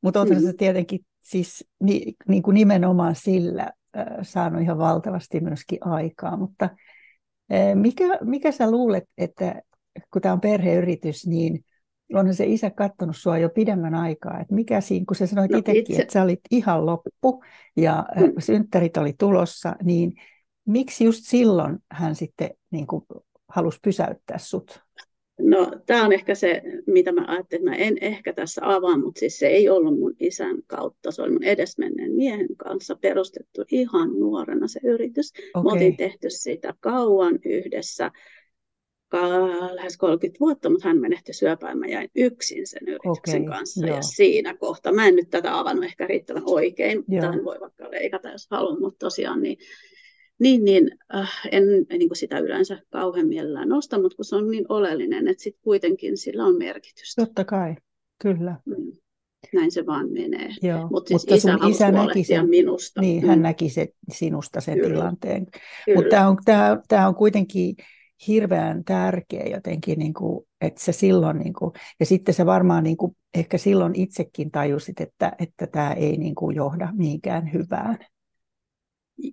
Mutta 0.01 0.21
on 0.21 0.29
mm. 0.29 0.41
se 0.41 0.53
tietenkin 0.53 1.01
siis 1.21 1.69
ni, 1.81 2.15
niin 2.29 2.43
kuin 2.43 2.55
nimenomaan 2.55 3.15
sillä 3.15 3.71
äh, 3.97 4.07
saanut 4.23 4.63
ihan 4.63 4.79
valtavasti 4.79 5.41
myöskin 5.41 5.79
aikaa, 5.81 6.37
mutta 6.37 6.71
mikä, 7.75 8.19
mikä 8.21 8.53
sä 8.53 8.71
luulet, 8.71 9.05
että 9.19 9.63
kun 10.13 10.23
tämä 10.23 10.33
on 10.33 10.41
perheyritys, 10.41 11.27
niin 11.27 11.65
onhan 12.15 12.35
se 12.35 12.47
isä 12.47 12.71
katsonut 12.71 13.17
sua 13.17 13.39
jo 13.39 13.51
pidemmän 13.51 13.95
aikaa, 13.95 14.41
että 14.41 14.55
mikä 14.55 14.81
siinä, 14.81 15.05
kun 15.09 15.17
sä 15.17 15.27
sanoit 15.27 15.51
no, 15.51 15.59
itsekin, 15.59 15.81
itse. 15.81 16.03
että 16.03 16.13
sä 16.13 16.23
olit 16.23 16.41
ihan 16.51 16.87
loppu 16.87 17.45
ja 17.77 18.07
mm. 18.17 18.33
synttärit 18.39 18.97
oli 18.97 19.15
tulossa, 19.19 19.77
niin 19.83 20.13
miksi 20.67 21.05
just 21.05 21.21
silloin 21.25 21.79
hän 21.91 22.15
sitten 22.15 22.51
niin 22.71 22.87
kuin, 22.87 23.05
halusi 23.49 23.79
pysäyttää 23.83 24.39
sut? 24.39 24.82
No, 25.43 25.73
tämä 25.87 26.05
on 26.05 26.13
ehkä 26.13 26.35
se, 26.35 26.63
mitä 26.87 27.13
mä 27.13 27.25
ajattelin, 27.29 27.69
että 27.69 27.71
mä 27.71 27.87
en 27.87 27.99
ehkä 28.01 28.33
tässä 28.33 28.61
avaa, 28.65 28.99
mutta 28.99 29.19
siis 29.19 29.39
se 29.39 29.47
ei 29.47 29.69
ollut 29.69 29.99
mun 29.99 30.15
isän 30.21 30.57
kautta, 30.67 31.11
se 31.11 31.23
oli 31.23 31.31
mun 31.31 31.45
edesmenneen 31.45 32.13
miehen 32.13 32.57
kanssa 32.57 32.97
perustettu 32.97 33.65
ihan 33.71 34.13
nuorena 34.19 34.69
se 34.69 34.81
yritys. 34.85 35.33
Okay. 35.55 35.63
Me 35.63 35.73
oltiin 35.73 35.97
tehty 35.97 36.31
sitä 36.31 36.75
kauan 36.81 37.39
yhdessä, 37.45 38.11
lähes 39.73 39.97
30 39.97 40.41
vuotta, 40.41 40.71
mutta 40.71 40.89
hän 40.89 41.01
menehtyi 41.01 41.35
syöpään. 41.35 41.79
Mä 41.79 41.87
jäin 41.87 42.11
yksin 42.17 42.67
sen 42.67 42.89
yrityksen 42.89 43.43
okay, 43.43 43.59
kanssa. 43.59 43.87
Joo. 43.87 43.97
Ja 43.97 44.03
siinä 44.03 44.55
kohtaa, 44.55 44.93
mä 44.93 45.09
en 45.09 45.17
nyt 45.17 45.31
tätä 45.31 45.59
avannut 45.59 45.85
ehkä 45.85 46.07
riittävän 46.07 46.43
oikein, 46.47 47.05
tämän 47.21 47.45
voi 47.45 47.61
vaikka 47.61 47.91
leikata, 47.91 48.29
jos 48.29 48.47
haluan, 48.51 48.81
mutta 48.81 48.99
tosiaan 48.99 49.43
niin, 49.43 49.59
niin, 50.43 50.65
niin 50.65 50.91
äh, 51.15 51.41
en 51.53 51.65
niin 51.91 52.09
kuin 52.09 52.17
sitä 52.17 52.39
yleensä 52.39 52.83
kauhean 52.91 53.29
mielellään 53.29 53.69
nosta, 53.69 54.01
mutta 54.01 54.17
kun 54.17 54.25
se 54.25 54.37
on 54.37 54.51
niin 54.51 54.65
oleellinen, 54.69 55.29
että 55.29 55.43
sitten 55.43 55.63
kuitenkin 55.63 56.17
sillä 56.17 56.45
on 56.45 56.59
merkitystä. 56.59 57.23
Totta 57.23 57.45
kai, 57.45 57.75
kyllä. 58.23 58.57
Mm. 58.65 58.93
Näin 59.53 59.73
se 59.73 59.87
vaan 59.87 60.13
menee. 60.13 60.49
Joo. 60.63 60.89
Mut 60.91 61.07
siis 61.07 61.23
mutta 61.23 61.35
isä, 61.35 61.59
isä 61.69 61.93
näki 61.93 62.25
sen, 62.25 62.49
minusta. 62.49 63.01
Niin, 63.01 63.27
hän 63.27 63.39
mm. 63.39 63.43
näki 63.43 63.69
se, 63.69 63.89
sinusta 64.13 64.61
sen 64.61 64.75
kyllä. 64.75 64.89
tilanteen. 64.89 65.47
Mutta 65.95 66.11
tämä 66.11 66.29
on, 66.29 66.37
tää, 66.45 66.81
tää 66.89 67.09
on 67.09 67.15
kuitenkin 67.15 67.77
hirveän 68.29 68.85
tärkeä 68.85 69.47
jotenkin, 69.47 69.99
niin 69.99 70.15
kuin, 70.15 70.47
että 70.61 70.85
se 70.85 70.93
silloin, 70.93 71.39
niin 71.39 71.53
kuin, 71.53 71.73
ja 72.01 72.07
sitten 72.07 72.35
se 72.35 72.47
varmaan 72.47 72.85
niin 72.85 72.97
kuin, 72.97 73.17
ehkä 73.35 73.59
silloin 73.59 73.95
itsekin 73.95 74.51
tajusit, 74.51 75.01
että, 75.01 75.33
että 75.39 75.67
tämä 75.67 75.93
ei 75.93 76.17
niin 76.17 76.35
kuin, 76.35 76.57
johda 76.57 76.89
mihinkään 76.93 77.53
hyvään. 77.53 77.99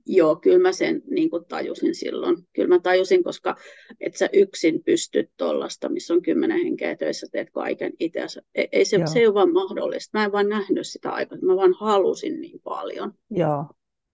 Joo, 0.06 0.36
kyllä 0.36 0.60
mä 0.60 0.72
sen 0.72 1.02
niin 1.10 1.30
kuin 1.30 1.46
tajusin 1.46 1.96
silloin. 1.96 2.38
Kyllä 2.54 2.68
mä 2.68 2.80
tajusin, 2.80 3.24
koska 3.24 3.56
et 4.00 4.16
sä 4.16 4.30
yksin 4.34 4.84
pystyt 4.84 5.30
tuollaista, 5.38 5.90
missä 5.90 6.14
on 6.14 6.22
kymmenen 6.22 6.64
henkeä 6.64 6.96
töissä, 6.96 7.28
teet 7.32 7.50
kaiken 7.52 7.94
itse. 8.00 8.20
Ei, 8.56 8.68
ei 8.72 8.86
se, 8.86 9.00
se 9.06 9.20
ei 9.20 9.28
ole 9.28 9.34
vaan 9.34 9.54
mahdollista. 9.54 10.18
Mä 10.18 10.26
en 10.26 10.32
vaan 10.32 10.50
nähnyt 10.50 10.88
sitä 10.88 11.12
aikaa, 11.12 11.38
mä 11.42 11.56
vaan 11.56 11.74
halusin 11.74 12.42
niin 12.42 12.60
paljon. 12.64 13.14
Joo, 13.30 13.66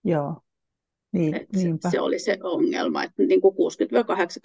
joo. 0.04 0.34
Niin, 1.12 1.46
se, 1.82 1.90
se 1.90 2.00
oli 2.00 2.18
se 2.18 2.38
ongelma, 2.42 3.02
että 3.02 3.22
niin 3.22 3.40
kuin 3.40 3.54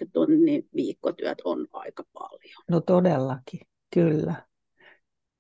60-80 0.06 0.10
tunnin 0.14 0.70
viikkotyöt 0.76 1.42
on 1.44 1.68
aika 1.74 2.04
paljon. 2.14 2.64
No 2.70 2.82
todellakin, 2.82 3.60
kyllä. 3.94 4.36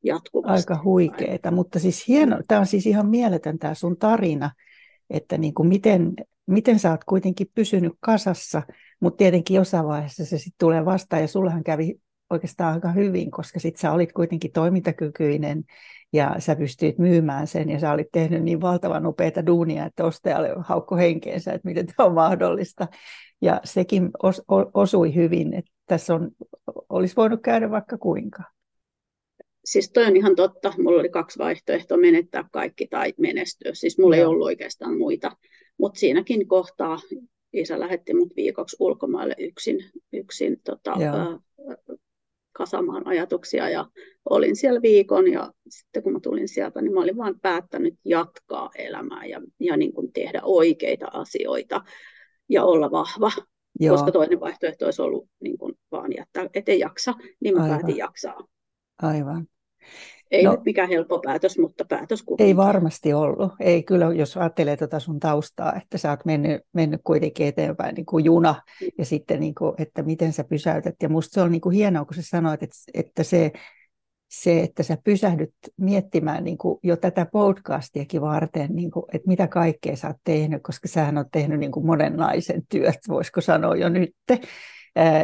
Jatkuvasti. 0.04 0.74
Aika 0.74 0.84
huikeeta, 0.84 1.52
mutta 1.52 1.80
siis 1.80 2.08
hieno, 2.08 2.42
tämä 2.48 2.62
on 2.62 2.68
siis 2.68 2.86
ihan 2.86 3.10
mieletön 3.10 3.60
tämä 3.60 3.74
sun 3.74 3.98
tarina, 3.98 4.52
että 5.12 5.38
niin 5.38 5.54
kuin 5.54 5.68
miten, 5.68 6.14
miten 6.48 6.80
sä 6.80 6.92
oot 6.92 7.04
kuitenkin 7.04 7.52
pysynyt 7.56 7.94
kasassa, 8.00 8.62
mutta 9.00 9.18
tietenkin 9.18 9.56
jossain 9.56 9.86
vaiheessa 9.86 10.26
se 10.26 10.38
sitten 10.38 10.60
tulee 10.60 10.86
vastaan 10.86 11.22
ja 11.22 11.28
sullehan 11.28 11.64
kävi 11.64 11.96
oikeastaan 12.30 12.74
aika 12.74 12.92
hyvin, 12.92 13.32
koska 13.32 13.60
sit 13.60 13.78
sä 13.78 13.92
olit 13.92 14.14
kuitenkin 14.14 14.52
toimintakykyinen 14.52 15.64
ja 16.14 16.36
sä 16.40 16.56
pystyit 16.56 16.98
myymään 16.98 17.48
sen 17.48 17.70
ja 17.70 17.80
sä 17.80 17.92
olit 17.92 18.08
tehnyt 18.12 18.44
niin 18.44 18.62
valtavan 18.62 19.04
nopeita 19.04 19.46
duunia, 19.46 19.86
että 19.86 20.06
ostajalle 20.06 20.50
haukko 20.60 20.96
henkeensä, 20.96 21.54
että 21.54 21.68
miten 21.68 21.86
tämä 21.86 22.08
on 22.08 22.14
mahdollista. 22.14 22.88
Ja 23.42 23.62
sekin 23.64 24.10
os, 24.24 24.42
osui 24.74 25.16
hyvin, 25.16 25.54
että 25.54 25.72
tässä 25.86 26.16
on, 26.16 26.32
olisi 26.90 27.16
voinut 27.16 27.42
käydä 27.42 27.72
vaikka 27.72 27.98
kuinka. 27.98 28.44
Siis 29.66 29.92
toi 29.92 30.06
on 30.06 30.18
ihan 30.18 30.36
totta. 30.36 30.74
Mulla 30.78 31.00
oli 31.00 31.10
kaksi 31.10 31.40
vaihtoehtoa, 31.40 31.98
menettää 31.98 32.46
kaikki 32.52 32.88
tai 32.88 33.14
menestyä. 33.18 33.72
Siis 33.74 34.00
mulla 34.00 34.16
Joo. 34.16 34.24
ei 34.24 34.26
ollut 34.26 34.46
oikeastaan 34.46 34.98
muita. 34.98 35.32
Mutta 35.78 36.00
siinäkin 36.00 36.48
kohtaa 36.48 37.00
isä 37.54 37.80
lähetti 37.80 38.14
mut 38.14 38.36
viikoksi 38.36 38.76
ulkomaille 38.80 39.36
yksin, 39.40 39.78
yksin 40.14 40.62
tota, 40.64 40.92
ää, 40.92 41.40
kasamaan 42.52 43.08
ajatuksia 43.08 43.70
ja 43.70 43.86
olin 44.30 44.56
siellä 44.56 44.82
viikon 44.82 45.32
ja 45.32 45.52
sitten 45.70 46.04
kun 46.04 46.14
mä 46.14 46.20
tulin 46.20 46.48
sieltä, 46.48 46.82
niin 46.82 46.94
mä 46.94 47.02
olin 47.02 47.18
vaan 47.18 47.40
päättänyt 47.40 47.94
jatkaa 48.06 48.70
elämää 48.78 49.26
ja, 49.26 49.42
ja 49.60 49.78
niin 49.78 49.94
kuin 49.94 50.14
tehdä 50.14 50.42
oikeita 50.44 51.08
asioita 51.14 51.82
ja 52.50 52.64
olla 52.64 52.92
vahva, 52.92 53.32
Joo. 53.80 53.96
koska 53.96 54.12
toinen 54.12 54.40
vaihtoehto 54.40 54.86
olisi 54.86 55.02
ollut 55.02 55.28
niin 55.40 55.58
kuin 55.58 55.74
vaan 55.92 56.12
jättää, 56.18 56.50
ettei 56.54 56.80
jaksa, 56.80 57.14
niin 57.40 57.56
mä 57.56 57.64
Aivan. 57.64 57.78
päätin 57.80 57.98
jaksaa. 57.98 58.48
Aivan. 59.02 59.48
Ei 60.32 60.44
no, 60.44 60.52
nyt 60.52 60.66
mikään 60.66 60.90
helppo 60.90 61.20
päätös, 61.26 61.58
mutta 61.58 61.86
päätös 61.86 62.24
kuitenkin. 62.24 62.48
Ei 62.48 62.58
varmasti 62.58 63.14
ollut. 63.14 63.52
Ei 63.60 63.84
kyllä, 63.84 64.06
jos 64.14 64.38
ajattelee 64.38 64.78
tuota 64.78 65.00
sun 65.00 65.20
taustaa, 65.20 65.74
että 65.76 65.98
sä 65.98 66.10
oot 66.10 66.26
mennyt, 66.26 66.62
mennyt 66.74 67.02
kuitenkin 67.04 67.48
eteenpäin 67.48 67.96
niin 67.96 68.06
kuin 68.06 68.26
juna, 68.26 68.56
mm. 68.82 68.88
ja 68.98 69.06
sitten, 69.06 69.40
niin 69.40 69.56
kuin, 69.56 69.74
että 69.78 70.04
miten 70.04 70.34
sä 70.34 70.44
pysäytät. 70.44 70.96
Ja 71.02 71.10
musta 71.10 71.34
se 71.34 71.42
on 71.42 71.52
niin 71.52 71.62
kuin 71.62 71.76
hienoa, 71.76 72.06
kun 72.06 72.16
sä 72.16 72.22
sanoit, 72.22 72.64
että, 72.64 72.76
että 72.94 73.24
se, 73.24 73.52
se, 74.30 74.62
että 74.62 74.84
sä 74.84 74.98
pysähdyt 75.04 75.54
miettimään 75.78 76.44
niin 76.44 76.58
kuin 76.58 76.80
jo 76.84 76.98
tätä 76.98 77.26
podcastiakin 77.26 78.22
varten, 78.22 78.76
niin 78.76 78.92
kuin, 78.92 79.06
että 79.14 79.28
mitä 79.28 79.48
kaikkea 79.48 79.96
sä 79.96 80.08
oot 80.08 80.18
tehnyt, 80.24 80.64
koska 80.64 80.88
sähän 80.88 81.18
oot 81.18 81.28
tehnyt 81.32 81.60
niin 81.60 81.72
kuin 81.72 81.86
monenlaisen 81.86 82.62
työt, 82.70 83.00
voisiko 83.08 83.42
sanoa 83.42 83.76
jo 83.76 83.90
nyt. 83.90 84.16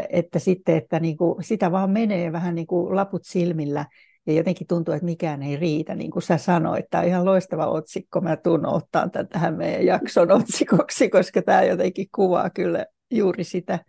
Että 0.09 0.39
sitten, 0.39 0.77
että 0.77 0.99
niin 0.99 1.17
kuin, 1.17 1.43
sitä 1.43 1.71
vaan 1.71 1.91
menee 1.91 2.31
vähän 2.31 2.55
niin 2.55 2.67
kuin 2.67 2.95
laput 2.95 3.25
silmillä, 3.25 3.85
ja 4.27 4.33
jotenkin 4.33 4.67
tuntuu, 4.67 4.93
että 4.93 5.05
mikään 5.05 5.43
ei 5.43 5.55
riitä, 5.55 5.95
niin 5.95 6.11
kuin 6.11 6.23
sä 6.23 6.37
sanoit. 6.37 6.85
Tämä 6.89 7.01
on 7.01 7.07
ihan 7.07 7.25
loistava 7.25 7.67
otsikko. 7.67 8.21
Mä 8.21 8.37
tuun 8.37 8.65
ottaa 8.65 9.09
tämän 9.09 9.27
tähän 9.27 9.57
meidän 9.57 9.85
jakson 9.85 10.31
otsikoksi, 10.31 11.09
koska 11.09 11.41
tämä 11.41 11.63
jotenkin 11.63 12.07
kuvaa 12.15 12.49
kyllä 12.49 12.85
juuri 13.11 13.43
sitä. 13.43 13.79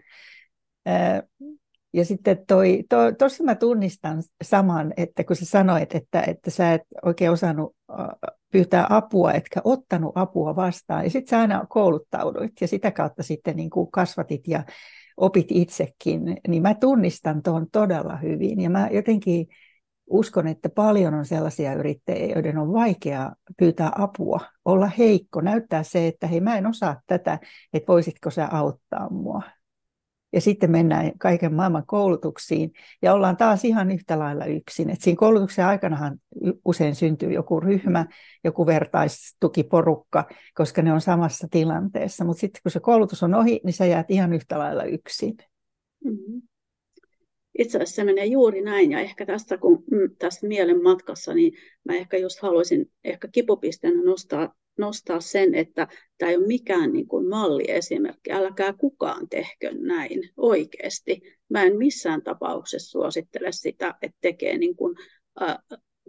Ja 1.92 2.04
sitten 2.04 2.44
toi, 2.46 2.84
to, 2.88 2.96
tossa 3.18 3.44
mä 3.44 3.54
tunnistan 3.54 4.22
saman, 4.44 4.92
että 4.96 5.24
kun 5.24 5.36
sä 5.36 5.44
sanoit, 5.44 5.94
että, 5.94 6.22
että 6.22 6.50
sä 6.50 6.74
et 6.74 6.82
oikein 7.04 7.30
osannut 7.30 7.76
pyytää 8.52 8.86
apua, 8.90 9.32
etkä 9.32 9.60
ottanut 9.64 10.12
apua 10.14 10.56
vastaan, 10.56 11.04
ja 11.04 11.10
sitten 11.10 11.30
sä 11.30 11.38
aina 11.40 11.66
kouluttauduit, 11.68 12.52
ja 12.60 12.68
sitä 12.68 12.90
kautta 12.90 13.22
sitten 13.22 13.56
niin 13.56 13.70
kuin 13.70 13.90
kasvatit 13.90 14.48
ja 14.48 14.64
opit 15.18 15.46
itsekin, 15.50 16.36
niin 16.48 16.62
mä 16.62 16.74
tunnistan 16.74 17.42
tuon 17.42 17.66
todella 17.72 18.16
hyvin, 18.16 18.60
ja 18.60 18.70
mä 18.70 18.88
jotenkin 18.92 19.46
uskon, 20.06 20.46
että 20.46 20.68
paljon 20.68 21.14
on 21.14 21.24
sellaisia 21.26 21.74
yrittäjiä, 21.74 22.34
joiden 22.34 22.58
on 22.58 22.72
vaikea 22.72 23.32
pyytää 23.58 23.92
apua, 23.98 24.40
olla 24.64 24.86
heikko, 24.86 25.40
näyttää 25.40 25.82
se, 25.82 26.06
että 26.06 26.26
hei 26.26 26.40
mä 26.40 26.58
en 26.58 26.66
osaa 26.66 27.00
tätä, 27.06 27.38
että 27.72 27.92
voisitko 27.92 28.30
sä 28.30 28.48
auttaa 28.52 29.10
mua. 29.10 29.42
Ja 30.32 30.40
sitten 30.40 30.70
mennään 30.70 31.12
kaiken 31.18 31.54
maailman 31.54 31.86
koulutuksiin 31.86 32.72
ja 33.02 33.14
ollaan 33.14 33.36
taas 33.36 33.64
ihan 33.64 33.90
yhtä 33.90 34.18
lailla 34.18 34.44
yksin. 34.44 34.90
Et 34.90 35.00
siinä 35.00 35.16
koulutuksen 35.18 35.66
aikanahan 35.66 36.18
usein 36.64 36.94
syntyy 36.94 37.32
joku 37.32 37.60
ryhmä, 37.60 38.06
joku 38.44 38.66
vertaistukiporukka, 38.66 40.28
koska 40.54 40.82
ne 40.82 40.92
on 40.92 41.00
samassa 41.00 41.48
tilanteessa. 41.50 42.24
Mutta 42.24 42.40
sitten 42.40 42.62
kun 42.62 42.72
se 42.72 42.80
koulutus 42.80 43.22
on 43.22 43.34
ohi, 43.34 43.60
niin 43.64 43.72
sä 43.72 43.86
jäät 43.86 44.10
ihan 44.10 44.32
yhtä 44.32 44.58
lailla 44.58 44.84
yksin. 44.84 45.36
Mm-hmm 46.04 46.42
itse 47.58 47.78
asiassa 47.78 47.94
se 47.94 48.04
menee 48.04 48.26
juuri 48.26 48.60
näin, 48.60 48.92
ja 48.92 49.00
ehkä 49.00 49.26
tästä, 49.26 49.58
kun 49.58 49.84
mm, 49.90 50.16
tästä 50.18 50.46
mielen 50.46 50.82
matkassa, 50.82 51.34
niin 51.34 51.52
mä 51.84 51.94
ehkä 51.94 52.16
just 52.16 52.38
haluaisin 52.42 52.90
ehkä 53.04 53.28
kipupisteenä 53.32 54.02
nostaa, 54.02 54.54
nostaa 54.78 55.20
sen, 55.20 55.54
että 55.54 55.88
tämä 56.18 56.30
ei 56.30 56.36
ole 56.36 56.46
mikään 56.46 56.92
niin 56.92 57.06
kuin 57.08 57.28
malliesimerkki, 57.28 58.32
älkää 58.32 58.72
kukaan 58.72 59.28
tehkö 59.28 59.70
näin 59.74 60.30
oikeasti. 60.36 61.20
Mä 61.48 61.62
en 61.62 61.76
missään 61.76 62.22
tapauksessa 62.22 62.90
suosittele 62.90 63.52
sitä, 63.52 63.94
että 64.02 64.18
tekee 64.20 64.58
niin 64.58 64.76
kuin, 64.76 64.96
äh, 65.42 65.58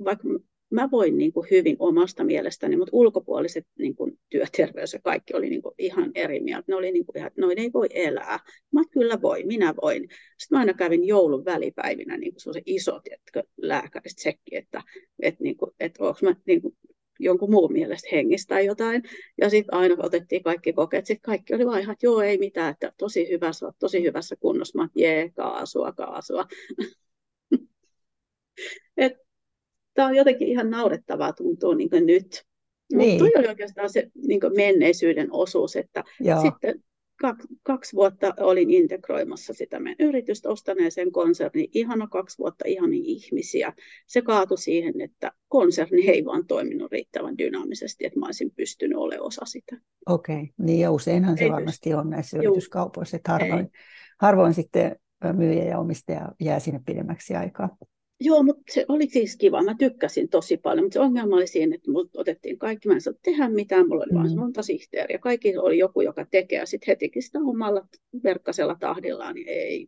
vaikka 0.05 0.27
mä 0.69 0.91
voin 0.91 1.17
niin 1.17 1.33
kuin 1.33 1.47
hyvin 1.51 1.75
omasta 1.79 2.23
mielestäni, 2.23 2.77
mutta 2.77 2.89
ulkopuoliset 2.93 3.67
niin 3.79 3.95
kuin 3.95 4.19
työterveys 4.29 4.93
ja 4.93 4.99
kaikki 5.03 5.33
oli 5.33 5.49
niin 5.49 5.61
kuin 5.61 5.75
ihan 5.77 6.11
eri 6.15 6.39
mieltä. 6.39 6.65
Ne 6.67 6.75
oli 6.75 6.91
niin 6.91 7.05
kuin 7.05 7.17
ihan, 7.17 7.27
että 7.27 7.41
noin 7.41 7.59
ei 7.59 7.73
voi 7.73 7.87
elää. 7.93 8.39
Mä 8.71 8.81
kyllä 8.91 9.21
voi, 9.21 9.43
minä 9.43 9.73
voin. 9.81 10.01
Sitten 10.37 10.55
mä 10.55 10.59
aina 10.59 10.73
kävin 10.73 11.07
joulun 11.07 11.45
välipäivinä 11.45 12.17
niin 12.17 12.33
kuin 12.33 12.53
se 12.53 12.61
iso 12.65 12.99
tiedätkö, 13.03 13.43
lääkäri 13.57 14.09
tsekki, 14.15 14.55
että, 14.55 14.83
että, 15.19 15.43
niin 15.43 15.57
kuin, 15.57 15.71
että 15.79 16.03
onko 16.03 16.19
mä 16.21 16.35
niin 16.45 16.61
kuin, 16.61 16.77
jonkun 17.19 17.51
muun 17.51 17.73
mielestä 17.73 18.07
hengistä 18.11 18.59
jotain. 18.59 19.03
Ja 19.37 19.49
sitten 19.49 19.73
aina 19.73 19.95
otettiin 19.99 20.43
kaikki 20.43 20.73
kokeet. 20.73 21.05
Sitten 21.05 21.31
kaikki 21.31 21.55
oli 21.55 21.65
vain 21.65 21.81
ihan, 21.81 21.93
että 21.93 22.05
joo, 22.05 22.21
ei 22.21 22.37
mitään, 22.37 22.71
että 22.71 22.93
tosi 22.97 23.29
hyvässä, 23.29 23.71
tosi 23.79 24.03
hyvässä 24.03 24.35
kunnossa. 24.39 24.79
Mä 24.79 24.89
jee, 24.95 25.29
kaasua, 25.35 25.91
kaasua. 25.91 26.47
Tämä 29.93 30.07
on 30.07 30.15
jotenkin 30.15 30.47
ihan 30.47 30.69
naurettavaa 30.69 31.33
tuntuu 31.33 31.73
niin 31.73 31.89
nyt. 32.05 32.43
Niin. 32.93 33.11
Mutta 33.11 33.17
toi 33.17 33.39
oli 33.39 33.47
oikeastaan 33.47 33.89
se 33.89 34.07
niin 34.15 34.39
menneisyyden 34.55 35.27
osuus, 35.31 35.75
että 35.75 36.03
Joo. 36.19 36.41
sitten 36.41 36.83
kaksi, 37.19 37.47
kaksi 37.63 37.95
vuotta 37.95 38.33
olin 38.39 38.71
integroimassa 38.71 39.53
sitä 39.53 39.79
meidän 39.79 40.07
yritystä, 40.07 40.49
ostaneeseen 40.49 41.11
konserni, 41.11 41.69
ihana 41.73 42.07
kaksi 42.07 42.37
vuotta 42.37 42.65
ihania 42.67 43.01
ihmisiä. 43.03 43.73
Se 44.07 44.21
kaatui 44.21 44.57
siihen, 44.57 45.01
että 45.01 45.31
konserni 45.47 46.09
ei 46.09 46.25
vaan 46.25 46.47
toiminut 46.47 46.91
riittävän 46.91 47.37
dynaamisesti, 47.37 48.05
että 48.05 48.19
mä 48.19 48.25
olisin 48.25 48.51
pystynyt 48.51 48.97
olemaan 48.97 49.27
osa 49.27 49.45
sitä. 49.45 49.77
Okei, 50.09 50.35
okay. 50.35 50.47
niin 50.57 50.79
ja 50.79 50.91
useinhan 50.91 51.37
se 51.37 51.43
ei 51.43 51.51
varmasti 51.51 51.89
pysty. 51.89 51.99
on 51.99 52.09
näissä 52.09 52.37
Juu. 52.37 52.43
yrityskaupoissa, 52.43 53.17
että 53.17 53.31
harvoin, 53.31 53.71
harvoin 54.21 54.53
sitten 54.53 54.95
myyjä 55.33 55.63
ja 55.63 55.79
omistaja 55.79 56.31
jää 56.39 56.59
sinne 56.59 56.81
pidemmäksi 56.85 57.35
aikaa. 57.35 57.77
Joo, 58.19 58.43
mutta 58.43 58.61
se 58.69 58.85
oli 58.87 59.09
siis 59.09 59.37
kiva. 59.37 59.63
Mä 59.63 59.75
tykkäsin 59.79 60.29
tosi 60.29 60.57
paljon, 60.57 60.85
mutta 60.85 60.93
se 60.93 60.99
ongelma 60.99 61.35
oli 61.35 61.47
siinä, 61.47 61.75
että 61.75 61.91
mulla 61.91 62.09
otettiin 62.13 62.57
kaikki. 62.57 62.87
Mä 62.87 62.93
en 62.93 63.01
saa 63.01 63.13
tehdä 63.23 63.49
mitään, 63.49 63.87
mulla 63.87 64.03
oli 64.03 64.11
mm. 64.11 64.19
vain 64.19 64.39
monta 64.39 64.63
sihteeriä. 64.63 65.17
Kaikki 65.17 65.57
oli 65.57 65.77
joku, 65.77 66.01
joka 66.01 66.25
tekee. 66.25 66.65
Sitten 66.65 66.87
hetikin 66.87 67.23
sitä 67.23 67.39
omalla 67.39 67.87
verkkasella 68.23 68.75
tahdillaan, 68.79 69.35
niin 69.35 69.47
ei, 69.47 69.87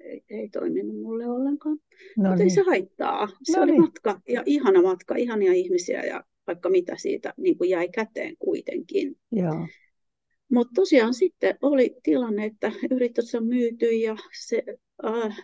ei, 0.00 0.22
ei 0.30 0.48
toiminut 0.48 0.96
mulle 0.96 1.26
ollenkaan. 1.26 1.78
No 2.16 2.22
mutta 2.22 2.34
niin. 2.34 2.42
ei 2.42 2.50
se 2.50 2.62
haittaa. 2.62 3.28
Se 3.42 3.56
no 3.56 3.62
oli 3.62 3.72
niin. 3.72 3.82
matka 3.82 4.20
ja 4.28 4.42
ihana 4.46 4.82
matka, 4.82 5.16
ihania 5.16 5.52
ihmisiä 5.52 6.02
ja 6.02 6.24
vaikka 6.46 6.70
mitä 6.70 6.96
siitä 6.96 7.34
niin 7.36 7.58
kuin 7.58 7.70
jäi 7.70 7.88
käteen 7.88 8.36
kuitenkin. 8.38 9.16
Joo. 9.32 9.66
Mutta 10.52 10.72
tosiaan 10.74 11.14
sitten 11.14 11.58
oli 11.62 11.96
tilanne, 12.02 12.44
että 12.44 12.72
yritys 12.90 13.34
on 13.34 13.46
myyty 13.46 13.86
ja 13.86 14.16
se, 14.40 14.64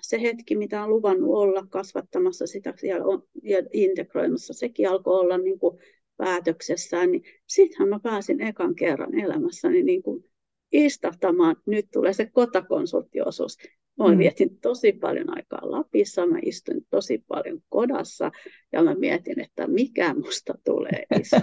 se 0.02 0.22
hetki, 0.22 0.56
mitä 0.56 0.82
on 0.82 0.90
luvannut 0.90 1.34
olla 1.34 1.66
kasvattamassa 1.70 2.46
sitä 2.46 2.74
ja, 2.82 2.96
ja 3.42 3.62
integroimassa, 3.72 4.52
sekin 4.52 4.88
alkoi 4.88 5.20
olla 5.20 5.38
niin 5.38 5.58
kuin 5.58 5.78
päätöksessään. 6.16 7.12
Niin 7.12 7.22
sittenhän 7.46 7.88
mä 7.88 8.00
pääsin 8.00 8.40
ekan 8.40 8.74
kerran 8.74 9.20
elämässäni 9.20 9.82
niin 9.82 10.02
kuin 10.02 10.24
istahtamaan, 10.72 11.56
nyt 11.66 11.86
tulee 11.92 12.12
se 12.12 12.26
kotakonsulttiosuus. 12.26 13.58
Mä 13.98 14.08
mm. 14.08 14.18
vietin 14.18 14.60
tosi 14.60 14.92
paljon 14.92 15.36
aikaa 15.36 15.70
Lapissa, 15.70 16.26
mä 16.26 16.38
istuin 16.42 16.86
tosi 16.90 17.24
paljon 17.28 17.60
kodassa 17.68 18.30
ja 18.72 18.82
mä 18.82 18.94
mietin, 18.94 19.40
että 19.40 19.66
mikä 19.66 20.14
musta 20.14 20.54
tulee 20.64 21.06
iso. 21.20 21.36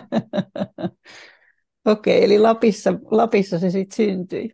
Okei, 1.86 2.24
eli 2.24 2.40
Lapissa, 2.40 2.94
Lapissa 3.12 3.60
se 3.60 3.70
sitten 3.70 3.96
syntyi. 3.96 4.50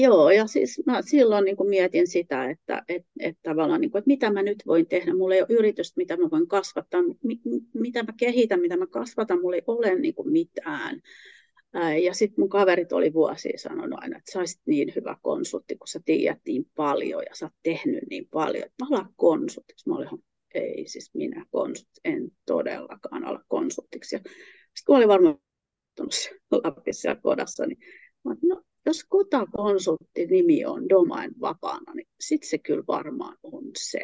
Joo, 0.00 0.30
ja 0.30 0.46
siis 0.46 0.82
mä 0.86 1.02
silloin 1.02 1.44
niin 1.44 1.56
kuin 1.56 1.68
mietin 1.68 2.06
sitä, 2.06 2.50
että, 2.50 2.82
että, 2.88 3.10
että, 3.20 3.40
tavallaan, 3.42 3.80
niin 3.80 3.90
kuin, 3.90 3.98
että 3.98 4.08
mitä 4.08 4.30
mä 4.30 4.42
nyt 4.42 4.62
voin 4.66 4.86
tehdä. 4.86 5.14
Mulla 5.14 5.34
ei 5.34 5.40
ole 5.40 5.58
yritystä, 5.58 5.94
mitä 5.96 6.16
mä 6.16 6.28
voin 6.30 6.48
kasvattaa, 6.48 7.02
mit, 7.24 7.40
mitä 7.74 8.02
mä 8.02 8.12
kehitän, 8.16 8.60
mitä 8.60 8.76
mä 8.76 8.86
kasvatan, 8.86 9.40
mulla 9.40 9.56
ei 9.56 9.62
ole 9.66 9.94
niin 9.94 10.14
kuin 10.14 10.32
mitään. 10.32 11.00
Ja 12.04 12.14
sitten 12.14 12.42
mun 12.42 12.48
kaverit 12.48 12.92
oli 12.92 13.12
vuosia 13.12 13.58
sanonut 13.58 13.98
aina, 14.02 14.18
että 14.18 14.32
saisit 14.32 14.60
niin 14.66 14.92
hyvä 14.96 15.16
konsultti, 15.22 15.76
kun 15.76 15.88
sä 15.88 16.00
tiedät 16.04 16.38
niin 16.46 16.70
paljon 16.74 17.22
ja 17.28 17.34
sä 17.34 17.46
oot 17.46 17.54
tehnyt 17.62 18.02
niin 18.10 18.28
paljon, 18.30 18.68
mä 18.80 18.86
alan 18.90 19.14
konsultiksi. 19.16 19.88
Mä 19.88 19.96
olin, 19.96 20.08
ei 20.54 20.88
siis 20.88 21.10
minä 21.14 21.46
konsult, 21.50 21.88
en 22.04 22.30
todellakaan 22.46 23.24
ala 23.24 23.44
konsultiksi. 23.48 24.16
sitten 24.16 24.32
kun 24.86 24.96
olin 24.96 25.08
varmaan 25.08 25.38
Lapissa 26.50 27.14
kodassa, 27.14 27.66
niin 27.66 27.78
mä 28.24 28.34
no, 28.42 28.62
jos 28.88 29.04
kotakonsultti 29.04 30.26
nimi 30.26 30.64
on 30.64 30.88
Domain 30.88 31.30
vapaana, 31.40 31.94
niin 31.94 32.08
sitten 32.20 32.50
se 32.50 32.58
kyllä 32.58 32.84
varmaan 32.88 33.36
on 33.42 33.64
se. 33.78 34.00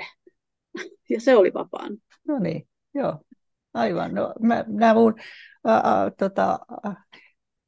Ja 1.10 1.20
se 1.20 1.36
oli 1.36 1.54
vapaana. 1.54 1.96
No 2.28 2.38
niin, 2.38 2.68
joo. 2.94 3.18
Aivan. 3.74 4.14
No, 4.14 4.34
mä, 4.40 4.64
nämä 4.68 4.94
mun 4.94 5.14
ää, 5.64 6.10
tota, 6.18 6.58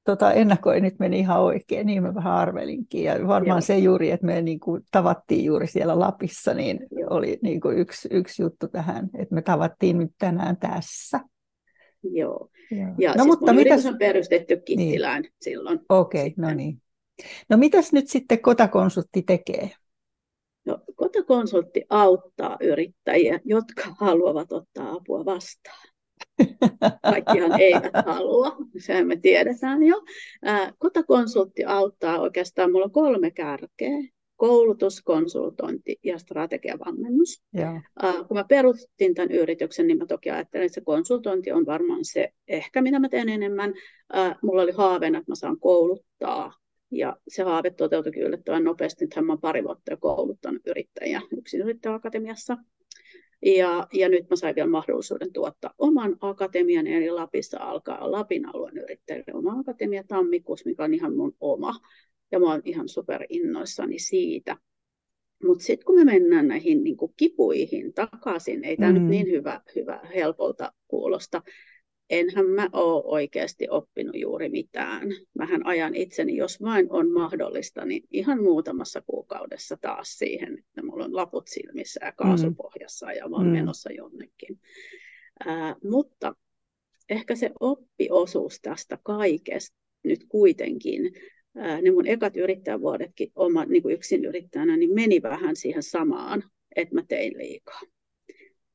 tota, 0.05 0.33
ennakoinnit 0.33 0.99
meni 0.99 1.19
ihan 1.19 1.41
oikein, 1.43 1.87
niin 1.87 2.03
mä 2.03 2.15
vähän 2.15 2.33
arvelinkin. 2.33 3.05
Ja 3.05 3.15
varmaan 3.27 3.57
Joo. 3.57 3.61
se 3.61 3.79
juuri, 3.79 4.11
että 4.11 4.27
me 4.27 4.43
niin 4.43 4.61
kuin, 4.61 4.83
tavattiin 4.91 5.45
juuri 5.45 5.67
siellä 5.67 5.99
Lapissa, 5.99 6.55
niin 6.55 6.87
Joo. 6.91 7.09
oli 7.11 7.39
niin 7.43 7.61
kuin 7.61 7.79
yksi, 7.79 8.09
yksi 8.11 8.43
juttu 8.43 8.69
tähän, 8.69 9.11
että 9.19 9.35
me 9.35 9.43
tavattiin 9.43 9.99
nyt 9.99 10.11
tänään 10.19 10.57
tässä. 10.57 11.21
Joo. 12.03 12.49
Joo. 12.71 12.95
Ja 12.99 13.11
no, 13.11 13.15
siis 13.15 13.27
mutta 13.27 13.53
mitäs... 13.53 13.87
on 13.87 13.99
perustettu 13.99 14.55
Kittilään 14.65 15.23
niin. 15.23 15.33
silloin. 15.41 15.81
Okei, 15.89 16.27
okay, 16.27 16.33
no 16.37 16.55
niin. 16.55 16.83
No 17.49 17.57
mitäs 17.57 17.93
nyt 17.93 18.09
sitten 18.09 18.43
kotakonsultti 18.43 19.23
tekee? 19.23 19.71
No, 20.65 20.79
kotakonsultti 20.97 21.85
auttaa 21.91 22.57
yrittäjiä, 22.61 23.41
jotka 23.45 23.83
haluavat 24.01 24.53
ottaa 24.53 24.93
apua 24.93 25.25
vastaan. 25.25 25.89
Kaikkihan 27.03 27.61
eivät 27.61 27.93
halua, 28.07 28.57
sen 28.79 29.07
me 29.07 29.17
tiedetään 29.17 29.83
jo. 29.83 30.03
Kotakonsultti 30.79 31.65
auttaa 31.65 32.21
oikeastaan, 32.21 32.73
mulla 32.73 32.85
on 32.85 32.93
kolme 32.93 33.31
kärkeä 33.31 34.17
koulutus, 34.37 35.03
konsultointi 35.03 35.99
ja. 37.53 37.81
Uh, 38.05 38.27
kun 38.29 38.37
mä 38.37 38.45
perustin 38.45 39.15
tämän 39.15 39.31
yrityksen, 39.31 39.87
niin 39.87 39.99
mä 39.99 40.07
toki 40.07 40.31
ajattelin, 40.31 40.67
että 40.67 40.75
se 40.75 40.81
konsultointi 40.81 41.53
on 41.53 41.67
varmaan 41.67 42.05
se 42.05 42.33
ehkä, 42.49 42.83
mitä 42.83 42.99
mä 42.99 43.09
teen 43.09 43.29
enemmän. 43.29 43.75
Mulla 44.43 44.63
oli 44.63 44.73
haaveena, 44.73 45.19
että 45.19 45.31
mä 45.31 45.35
saan 45.35 45.61
kouluttaa 45.61 46.53
ja 46.91 47.17
se 47.29 47.43
haave 47.43 47.71
toteutui 47.71 48.13
yllättävän 48.17 48.65
nopeasti. 48.65 49.05
Nythän 49.05 49.27
mä 49.27 49.33
olen 49.33 49.41
pari 49.41 49.65
vuotta 49.65 49.93
jo 49.93 49.97
kouluttanut 49.97 50.67
yrittäjiä 50.67 51.23
yksin 51.39 51.61
yrittäjäakatemiassa. 51.61 52.57
Ja, 53.43 53.87
ja 53.93 54.09
nyt 54.09 54.31
mä 54.31 54.37
sain 54.37 54.55
vielä 54.55 54.71
mahdollisuuden 54.71 55.33
tuottaa 55.33 55.75
oman 55.79 56.17
akatemian, 56.21 56.87
eli 56.87 57.11
Lapissa 57.11 57.59
alkaa 57.61 58.13
Lapin 58.13 58.47
alueen 58.47 58.79
yrittäjille 58.79 59.35
oma 59.35 59.61
akatemia 59.61 60.05
tammikuussa, 60.09 60.69
mikä 60.69 60.85
on 60.85 60.95
ihan 60.95 61.17
mun 61.17 61.37
oma 61.41 61.81
ja 62.33 62.41
mä 62.41 62.47
oon 62.47 62.63
ihan 62.65 62.89
super 62.89 63.27
innoissani 63.29 63.99
siitä. 63.99 64.57
Mutta 65.45 65.65
sitten 65.65 65.87
kun 65.87 65.95
me 65.95 66.05
mennään 66.05 66.49
näihin 66.49 66.85
niin 66.85 66.97
kuin 66.97 67.13
kipuihin 67.17 67.95
takaisin, 67.95 68.65
ei 68.65 68.77
tämä 68.77 68.93
mm. 68.93 68.99
nyt 68.99 69.09
niin 69.11 69.27
hyvä, 69.27 69.61
hyvä 69.77 70.01
helpolta 70.15 70.73
kuulosta. 70.89 71.43
Enhän 72.11 72.47
mä 72.47 72.69
ole 72.73 73.03
oikeasti 73.05 73.67
oppinut 73.71 74.17
juuri 74.17 74.49
mitään. 74.49 75.09
Mähän 75.39 75.67
ajan 75.67 75.95
itseni, 75.95 76.37
jos 76.37 76.63
vain 76.63 76.87
on 76.91 77.11
mahdollista, 77.11 77.85
niin 77.85 78.03
ihan 78.11 78.43
muutamassa 78.43 79.03
kuukaudessa 79.07 79.77
taas 79.81 80.19
siihen, 80.19 80.59
että 80.59 80.83
mulla 80.83 81.05
on 81.05 81.17
laput 81.17 81.49
silmissä 81.49 82.01
ja 82.05 82.13
kaasupohjassa 82.13 83.13
ja 83.13 83.29
mä 83.29 83.39
mm. 83.39 83.47
menossa 83.47 83.93
jonnekin. 83.93 84.61
Ää, 85.47 85.77
mutta 85.85 86.35
ehkä 87.09 87.35
se 87.35 87.51
oppiosuus 87.61 88.61
tästä 88.61 88.99
kaikesta 89.03 89.77
nyt 90.05 90.25
kuitenkin 90.29 91.13
ne 91.83 91.91
mun 91.91 92.07
ekat 92.07 92.37
yrittäjävuodetkin 92.37 93.33
oma, 93.35 93.65
niin 93.65 93.83
kuin 93.83 93.95
yksin 93.95 94.25
yrittäjänä, 94.25 94.77
niin 94.77 94.95
meni 94.95 95.23
vähän 95.23 95.57
siihen 95.57 95.83
samaan, 95.83 96.45
että 96.77 96.95
mä 96.95 97.03
tein 97.09 97.39
liikaa. 97.39 97.81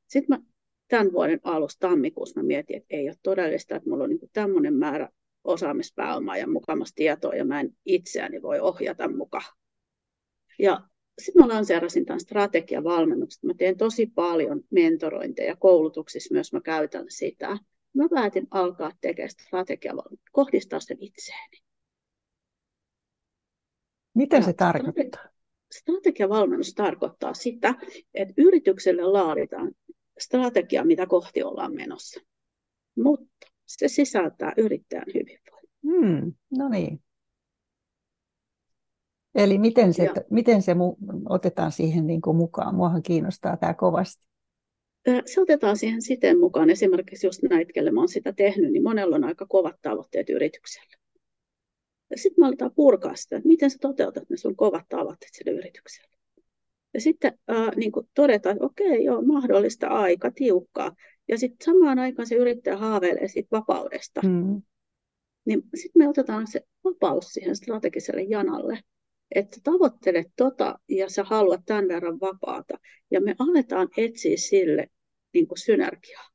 Sitten 0.07 0.39
mä 0.39 0.51
tämän 0.91 1.11
vuoden 1.11 1.39
alussa 1.43 1.79
tammikuussa 1.79 2.39
mä 2.39 2.47
mietin, 2.47 2.77
että 2.77 2.95
ei 2.95 3.09
ole 3.09 3.15
todellista, 3.23 3.75
että 3.75 3.89
mulla 3.89 4.03
on 4.03 4.09
niin 4.09 4.29
tämmöinen 4.33 4.73
määrä 4.73 5.09
osaamispääomaa 5.43 6.37
ja 6.37 6.47
mukamassa 6.47 6.95
tietoa, 6.95 7.35
ja 7.35 7.45
mä 7.45 7.59
en 7.59 7.77
itseäni 7.85 8.41
voi 8.41 8.59
ohjata 8.59 9.07
mukaan. 9.11 9.55
Ja 10.59 10.81
sitten 11.21 11.41
mä 11.41 11.53
lanseerasin 11.53 12.05
tämän 12.05 12.19
strategiavalmennuksen. 12.19 13.47
Mä 13.47 13.53
teen 13.57 13.77
tosi 13.77 14.05
paljon 14.05 14.63
mentorointeja 14.71 15.55
koulutuksissa, 15.55 16.33
myös 16.33 16.53
mä 16.53 16.61
käytän 16.61 17.05
sitä. 17.09 17.57
Mä 17.93 18.09
päätin 18.15 18.47
alkaa 18.51 18.91
tekemään 19.01 19.29
strategiavalmennusta, 19.29 20.31
kohdistaa 20.31 20.79
sen 20.79 20.97
itseeni. 20.99 21.57
Mitä 24.15 24.41
se 24.41 24.53
tarkoittaa? 24.53 25.25
Strategiavalmennus 25.71 26.73
tarkoittaa 26.73 27.33
sitä, 27.33 27.75
että 28.13 28.33
yritykselle 28.37 29.03
laaditaan 29.03 29.71
strategia, 30.21 30.85
mitä 30.85 31.05
kohti 31.05 31.43
ollaan 31.43 31.75
menossa. 31.75 32.21
Mutta 32.95 33.47
se 33.65 33.87
sisältää 33.87 34.53
yrittäjän 34.57 35.05
hyvinvoinnin. 35.07 35.71
Hmm, 35.83 36.33
no 36.57 36.69
niin. 36.69 37.03
Eli 39.35 39.57
miten 39.57 39.93
se, 39.93 40.09
miten 40.29 40.61
se 40.61 40.73
mu- 40.73 41.21
otetaan 41.29 41.71
siihen 41.71 42.07
niin 42.07 42.21
kuin 42.21 42.37
mukaan? 42.37 42.75
Muahan 42.75 43.03
kiinnostaa 43.03 43.57
tämä 43.57 43.73
kovasti. 43.73 44.25
Se 45.25 45.41
otetaan 45.41 45.77
siihen 45.77 46.01
siten 46.01 46.39
mukaan. 46.39 46.69
Esimerkiksi 46.69 47.27
just 47.27 47.43
näitä, 47.49 47.73
kelle 47.73 47.91
mä 47.91 47.99
olen 47.99 48.09
sitä 48.09 48.33
tehnyt, 48.33 48.71
niin 48.71 48.83
monella 48.83 49.15
on 49.15 49.23
aika 49.23 49.45
kovat 49.45 49.75
tavoitteet 49.81 50.29
yritykselle. 50.29 50.95
Sitten 52.15 52.43
me 52.43 52.47
aletaan 52.47 52.71
purkaa 52.75 53.15
sitä, 53.15 53.35
että 53.35 53.47
miten 53.47 53.71
sä 53.71 53.77
toteutat 53.81 54.29
ne 54.29 54.37
sun 54.37 54.55
kovat 54.55 54.85
tavoitteet 54.89 55.33
sille 55.33 55.51
yritykselle. 55.51 56.17
Ja 56.93 57.01
sitten 57.01 57.39
äh, 57.51 57.75
niin 57.75 57.91
kuin 57.91 58.07
todetaan, 58.13 58.55
että 58.55 58.65
okei, 58.65 59.03
joo, 59.03 59.21
mahdollista 59.21 59.87
aika, 59.87 60.31
tiukkaa. 60.31 60.95
Ja 61.27 61.37
sitten 61.37 61.65
samaan 61.65 61.99
aikaan 61.99 62.27
se 62.27 62.35
yrittäjä 62.35 62.77
haaveilee 62.77 63.27
siitä 63.27 63.47
vapaudesta. 63.51 64.21
Mm. 64.23 64.61
Niin 65.45 65.61
sitten 65.75 66.01
me 66.01 66.09
otetaan 66.09 66.47
se 66.47 66.61
vapaus 66.83 67.25
siihen 67.33 67.55
strategiselle 67.55 68.21
janalle. 68.21 68.79
Että 69.35 69.57
tavoittelet 69.63 70.27
tota 70.35 70.79
ja 70.89 71.09
sä 71.09 71.23
haluat 71.23 71.61
tämän 71.65 71.87
verran 71.87 72.19
vapaata. 72.19 72.77
Ja 73.11 73.21
me 73.21 73.35
aletaan 73.39 73.87
etsiä 73.97 74.37
sille 74.37 74.87
niin 75.33 75.47
kuin 75.47 75.57
synergiaa. 75.57 76.27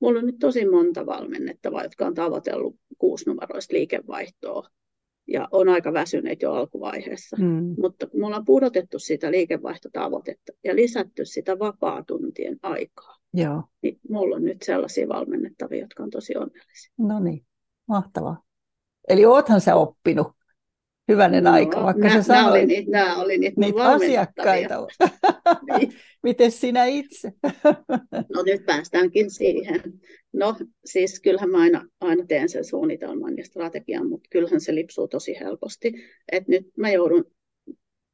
Mulla 0.00 0.18
on 0.18 0.26
nyt 0.26 0.38
tosi 0.40 0.66
monta 0.66 1.06
valmennettavaa, 1.06 1.82
jotka 1.82 2.06
on 2.06 2.14
tavoitellut 2.14 2.76
kuusinumeroista 2.98 3.74
liikevaihtoa 3.74 4.68
ja 5.30 5.48
on 5.52 5.68
aika 5.68 5.92
väsyneet 5.92 6.42
jo 6.42 6.52
alkuvaiheessa. 6.52 7.36
Mm. 7.36 7.74
Mutta 7.78 8.06
me 8.12 8.26
ollaan 8.26 8.44
pudotettu 8.44 8.98
sitä 8.98 9.30
liikevaihtotavoitetta 9.30 10.52
ja 10.64 10.76
lisätty 10.76 11.24
sitä 11.24 11.58
vapaa-tuntien 11.58 12.58
aikaa, 12.62 13.16
Joo. 13.34 13.62
niin 13.82 14.00
mulla 14.08 14.36
on 14.36 14.44
nyt 14.44 14.62
sellaisia 14.62 15.08
valmennettavia, 15.08 15.80
jotka 15.80 16.02
on 16.02 16.10
tosi 16.10 16.36
onnellisia. 16.36 16.92
No 16.98 17.20
niin, 17.20 17.46
mahtavaa. 17.88 18.42
Eli 19.08 19.24
oothan 19.24 19.60
sä 19.60 19.74
oppinut 19.74 20.28
hyvänen 21.10 21.44
no, 21.44 21.52
aika, 21.52 21.82
vaikka 21.82 22.02
nää, 22.02 22.14
sä 22.14 22.22
sanoit, 22.22 22.44
nämä 22.44 22.50
oli 22.50 22.66
niitä, 22.66 22.90
nämä 22.90 23.16
oli 23.16 23.38
niitä, 23.38 23.60
niitä 23.60 23.84
asiakkaita. 23.84 24.86
niin. 25.78 25.92
Miten 26.22 26.50
sinä 26.50 26.84
itse? 26.84 27.32
no 28.34 28.42
nyt 28.42 28.66
päästäänkin 28.66 29.30
siihen. 29.30 29.82
No 30.32 30.56
siis 30.84 31.20
kyllähän 31.20 31.50
mä 31.50 31.60
aina, 31.60 31.86
aina 32.00 32.24
teen 32.26 32.48
sen 32.48 32.64
suunnitelman 32.64 33.36
ja 33.36 33.44
strategian, 33.44 34.08
mutta 34.08 34.28
kyllähän 34.30 34.60
se 34.60 34.74
lipsuu 34.74 35.08
tosi 35.08 35.36
helposti. 35.40 35.92
Et 36.32 36.48
nyt 36.48 36.66
mä 36.76 36.90
joudun 36.90 37.24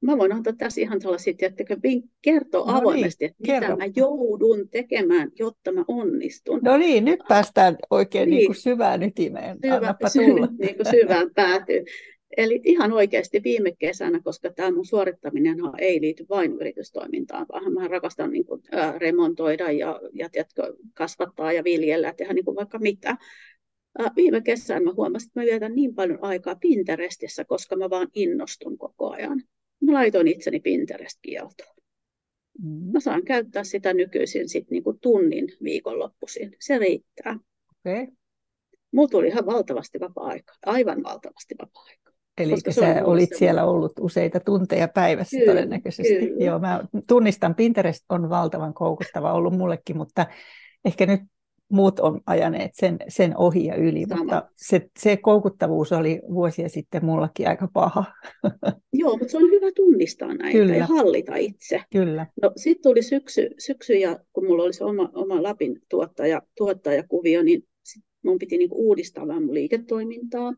Mä 0.01 0.19
voin 0.19 0.33
antaa 0.33 0.53
tässä 0.59 0.81
ihan 0.81 1.01
sellaisia, 1.01 1.35
että 1.41 1.65
kertoa 2.23 2.67
no 2.67 2.73
niin, 2.73 2.81
avoimesti, 2.81 3.25
että 3.25 3.37
kerro. 3.47 3.77
mitä 3.77 3.85
mä 3.87 3.93
joudun 3.97 4.69
tekemään, 4.69 5.31
jotta 5.39 5.73
mä 5.73 5.85
onnistun. 5.89 6.61
No 6.63 6.77
niin, 6.77 7.05
nyt 7.05 7.21
päästään 7.29 7.77
oikein 7.91 8.31
niin. 8.31 8.37
Niin 8.37 8.47
kuin 8.47 8.57
syvään 8.57 9.03
ytimeen. 9.03 9.59
Syvä, 9.65 9.95
tulla. 10.13 10.49
niin 10.59 10.77
kuin 10.77 10.91
syvään 10.91 11.31
päätyy. 11.35 11.85
Eli 12.37 12.61
ihan 12.65 12.93
oikeasti 12.93 13.43
viime 13.45 13.73
kesänä, 13.79 14.21
koska 14.25 14.51
tämä 14.51 14.71
mun 14.71 14.87
suorittaminen 14.87 15.59
ei 15.79 16.01
liity 16.01 16.27
vain 16.29 16.53
yritystoimintaan, 16.53 17.47
vaan 17.53 17.73
mä 17.73 17.89
rakastan 17.89 18.31
niin 18.31 18.47
kuin, 18.47 18.63
remontoida 18.99 19.73
ja, 19.73 20.01
ja 20.13 20.29
tiedätkö, 20.31 20.77
kasvattaa 20.95 21.53
ja 21.53 21.65
viljellä, 21.65 22.15
tehdä 22.17 22.33
niin 22.33 22.45
kuin 22.45 22.57
vaikka 22.57 22.79
mitä. 22.79 23.17
Ä, 24.01 24.11
viime 24.17 24.41
kesänä 24.41 24.81
mä 24.81 24.93
huomasin, 24.97 25.29
että 25.29 25.41
mä 25.41 25.47
vietän 25.47 25.75
niin 25.75 25.95
paljon 25.95 26.19
aikaa 26.23 26.57
Pinterestissä, 26.57 27.45
koska 27.45 27.77
mä 27.77 27.91
vaan 27.91 28.09
innostun 28.15 28.79
koko 28.79 29.11
ajan. 29.11 29.43
Mä 29.81 29.93
laitoin 29.93 30.29
itseni 30.29 30.61
Pinterest-kieltoon. 30.61 31.77
Mm. 32.63 32.93
Mä 32.93 33.01
saan 33.01 33.25
käyttää 33.25 33.65
sitä 33.65 33.95
nykyisin 33.95 34.49
sit 34.49 34.71
niin 34.71 34.83
kuin 34.83 34.99
tunnin 35.01 35.49
viikonloppuisin. 35.63 36.57
Se 36.61 36.79
riittää. 36.79 37.39
Okay. 37.81 38.07
Mulla 38.93 39.09
tuli 39.09 39.27
ihan 39.27 39.47
valtavasti 39.47 40.01
vapaa-aikaa, 40.01 40.57
aivan 40.67 41.03
valtavasti 41.03 41.55
vapaa-aikaa. 41.63 42.15
Eli 42.39 42.55
sä 42.71 43.05
olit 43.05 43.31
siellä 43.37 43.65
ollut 43.65 43.93
useita 44.01 44.41
tunteja 44.41 44.89
päivässä 44.89 45.39
kyllä, 45.39 45.53
todennäköisesti. 45.53 46.27
Kyllä. 46.27 46.45
Joo, 46.45 46.59
mä 46.59 46.85
tunnistan, 47.09 47.55
Pinterest 47.55 48.05
on 48.09 48.31
valtavan 48.31 48.75
koukuttava 48.75 49.33
ollut 49.33 49.57
mullekin, 49.57 49.97
mutta 49.97 50.27
ehkä 50.85 51.07
nyt 51.07 51.21
muut 51.69 52.01
on 52.01 52.21
ajaneet 52.27 52.71
sen, 52.75 52.97
sen 53.09 53.37
ohi 53.37 53.65
ja 53.65 53.75
yli, 53.75 54.05
Sama. 54.09 54.21
mutta 54.21 54.49
se, 54.57 54.91
se 54.99 55.17
koukuttavuus 55.17 55.93
oli 55.93 56.21
vuosia 56.35 56.69
sitten 56.69 57.05
mullakin 57.05 57.49
aika 57.49 57.69
paha. 57.73 58.05
Joo, 58.93 59.17
mutta 59.17 59.31
se 59.31 59.37
on 59.37 59.51
hyvä 59.51 59.73
tunnistaa 59.77 60.35
näitä 60.35 60.59
Kyllä. 60.59 60.77
ja 60.77 60.87
hallita 60.87 61.37
itse. 61.37 61.83
Kyllä. 61.93 62.27
No, 62.43 62.53
sitten 62.57 62.83
tuli 62.83 63.03
syksy, 63.03 63.51
syksy 63.59 63.95
ja 63.95 64.19
kun 64.33 64.47
mulla 64.47 64.63
oli 64.63 64.73
se 64.73 64.85
oma, 64.85 65.11
oma 65.15 65.43
Lapin 65.43 65.81
tuottaja, 65.89 66.43
tuottajakuvio, 66.57 67.43
niin 67.43 67.63
mun 68.27 68.39
piti 68.39 68.59
niinku 68.59 68.89
uudistaa 68.89 69.27
vähän 69.29 69.43
mun 69.43 69.55
liiketoimintaa, 69.55 70.55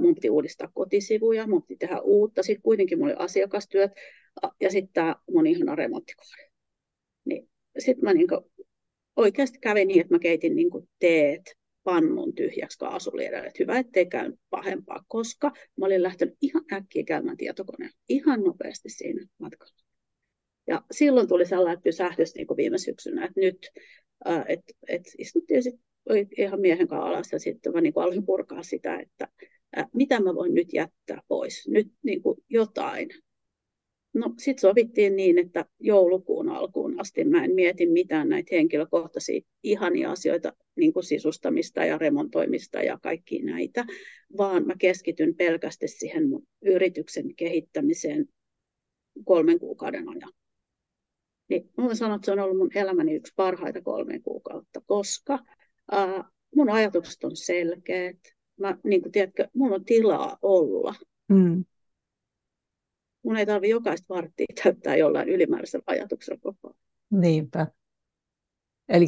mun 0.00 0.14
piti 0.14 0.30
uudistaa 0.30 0.70
kotisivuja, 0.74 1.46
mun 1.46 1.62
piti 1.62 1.78
tehdä 1.78 2.00
uutta, 2.00 2.42
sitten 2.42 2.62
kuitenkin 2.62 2.98
mulla 2.98 3.12
oli 3.12 3.24
asiakastyöt 3.24 3.92
ja 4.60 4.70
sitten 4.70 4.92
tämä 4.92 5.16
mun 5.30 5.46
ihana 5.46 5.74
remonttikohde. 5.74 6.50
Niin, 7.24 7.48
sitten 7.78 8.04
mä 8.04 8.14
niinku 8.14 8.50
oikeasti 9.16 9.58
kävin 9.58 9.88
niin, 9.88 10.00
että 10.00 10.14
mä 10.14 10.18
keitin 10.18 10.56
niinku 10.56 10.88
teet 10.98 11.58
pannun 11.84 12.34
tyhjäksi 12.34 12.78
kaasuliedelle, 12.78 13.46
että 13.46 13.62
hyvä, 13.62 13.78
ettei 13.78 14.06
käy 14.06 14.32
pahempaa, 14.50 15.04
koska 15.08 15.52
mä 15.76 15.86
olin 15.86 16.02
lähtenyt 16.02 16.36
ihan 16.40 16.64
äkkiä 16.72 17.04
käymään 17.04 17.36
tietokoneen 17.36 17.90
ihan 18.08 18.40
nopeasti 18.40 18.88
siinä 18.88 19.26
matkalla. 19.38 19.78
Ja 20.66 20.82
silloin 20.90 21.28
tuli 21.28 21.46
sellainen 21.46 21.82
pysähdys 21.82 22.34
niin 22.34 22.46
kuin 22.46 22.56
viime 22.56 22.78
syksynä, 22.78 23.24
että 23.24 23.40
nyt 23.40 23.70
että 24.48 24.72
et 24.88 25.02
istuttiin 25.18 25.62
sitten 25.62 25.87
ihan 26.38 26.60
miehen 26.60 26.88
kanssa 26.88 27.06
alas 27.06 27.32
ja 27.32 27.38
sitten 27.38 27.72
mä 27.72 27.80
niin 27.80 27.92
kuin 27.92 28.04
aloin 28.04 28.26
purkaa 28.26 28.62
sitä, 28.62 28.98
että 28.98 29.28
ää, 29.76 29.88
mitä 29.94 30.20
mä 30.20 30.34
voin 30.34 30.54
nyt 30.54 30.72
jättää 30.72 31.22
pois, 31.28 31.68
nyt 31.68 31.92
niin 32.02 32.22
kuin 32.22 32.38
jotain. 32.48 33.08
No 34.14 34.34
sitten 34.38 34.60
sovittiin 34.60 35.16
niin, 35.16 35.38
että 35.38 35.64
joulukuun 35.80 36.48
alkuun 36.48 37.00
asti 37.00 37.24
mä 37.24 37.44
en 37.44 37.54
mieti 37.54 37.86
mitään 37.86 38.28
näitä 38.28 38.56
henkilökohtaisia 38.56 39.40
ihania 39.62 40.10
asioita, 40.10 40.52
niin 40.76 40.92
kuin 40.92 41.04
sisustamista 41.04 41.84
ja 41.84 41.98
remontoimista 41.98 42.82
ja 42.82 42.98
kaikki 43.02 43.42
näitä, 43.42 43.84
vaan 44.36 44.66
mä 44.66 44.74
keskityn 44.78 45.34
pelkästään 45.34 45.88
siihen 45.88 46.28
mun 46.28 46.46
yrityksen 46.62 47.34
kehittämiseen 47.34 48.26
kolmen 49.24 49.58
kuukauden 49.58 50.08
ajan. 50.08 50.32
Niin 51.48 51.70
mä 51.76 51.94
sanon, 51.94 52.16
että 52.16 52.26
se 52.26 52.32
on 52.32 52.38
ollut 52.38 52.58
mun 52.58 52.70
elämäni 52.74 53.14
yksi 53.14 53.32
parhaita 53.36 53.80
kolme 53.80 54.20
kuukautta, 54.20 54.80
koska 54.86 55.38
Uh, 55.92 56.24
mun 56.56 56.70
ajatukset 56.70 57.24
on 57.24 57.36
selkeät. 57.36 58.18
Mä, 58.60 58.78
niin 58.84 59.02
kuin, 59.02 59.12
tiedätkö, 59.12 59.48
mun 59.54 59.72
on 59.72 59.84
tilaa 59.84 60.38
olla. 60.42 60.94
Mm. 61.28 61.64
Mun 63.22 63.36
ei 63.36 63.46
tarvitse 63.46 63.70
jokaista 63.70 64.14
varttia 64.14 64.46
täyttää 64.62 64.96
jollain 64.96 65.28
ylimääräisellä 65.28 65.84
ajatuksella 65.86 66.40
koko 66.42 66.58
ajan. 66.64 66.76
Niinpä. 67.10 67.66
Eli 68.88 69.06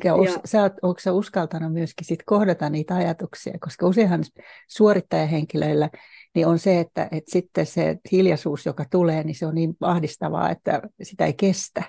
oot, 0.82 1.00
sä 1.00 1.12
uskaltanut 1.12 1.72
myöskin 1.72 2.06
sit 2.06 2.22
kohdata 2.26 2.70
niitä 2.70 2.94
ajatuksia, 2.94 3.58
koska 3.60 3.86
useinhan 3.86 4.24
suorittajahenkilöillä 4.68 5.90
niin 6.34 6.46
on 6.46 6.58
se, 6.58 6.80
että, 6.80 7.08
että 7.12 7.30
sitten 7.30 7.66
se 7.66 7.96
hiljaisuus, 8.12 8.66
joka 8.66 8.84
tulee, 8.90 9.24
niin 9.24 9.34
se 9.34 9.46
on 9.46 9.54
niin 9.54 9.76
ahdistavaa, 9.80 10.50
että 10.50 10.82
sitä 11.02 11.26
ei 11.26 11.34
kestä. 11.34 11.82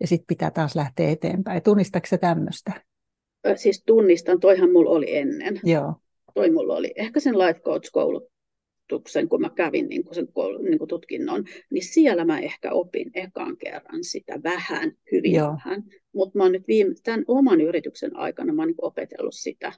Ja 0.00 0.06
sitten 0.06 0.26
pitää 0.26 0.50
taas 0.50 0.76
lähteä 0.76 1.10
eteenpäin. 1.10 1.62
Tunnistatko 1.62 2.18
tämmöistä? 2.18 2.89
Siis 3.56 3.82
tunnistan, 3.86 4.40
toihan 4.40 4.72
mulla 4.72 4.90
oli 4.90 5.16
ennen. 5.16 5.60
Joo. 5.64 5.94
Toi 6.34 6.50
mulla 6.50 6.76
oli 6.76 6.92
ehkä 6.96 7.20
sen 7.20 7.38
life 7.38 7.60
coach 7.60 7.90
koulutuksen, 7.92 9.28
kun 9.28 9.40
mä 9.40 9.50
kävin 9.50 9.88
niin 9.88 10.04
kuin 10.04 10.14
sen 10.14 10.28
niin 10.62 10.78
kuin 10.78 10.88
tutkinnon, 10.88 11.44
niin 11.70 11.84
siellä 11.84 12.24
mä 12.24 12.40
ehkä 12.40 12.72
opin 12.72 13.10
ekan 13.14 13.56
kerran 13.56 14.04
sitä 14.04 14.40
vähän, 14.42 14.92
hyvin 15.12 15.34
Joo. 15.34 15.48
vähän. 15.48 15.82
Mutta 16.12 16.38
mä 16.38 16.42
oon 16.42 16.52
nyt 16.52 16.68
viime, 16.68 16.94
tämän 17.02 17.24
oman 17.28 17.60
yrityksen 17.60 18.16
aikana 18.16 18.52
mä 18.52 18.62
oon 18.62 18.68
niin 18.68 18.84
opetellut 18.84 19.34
sitä 19.34 19.72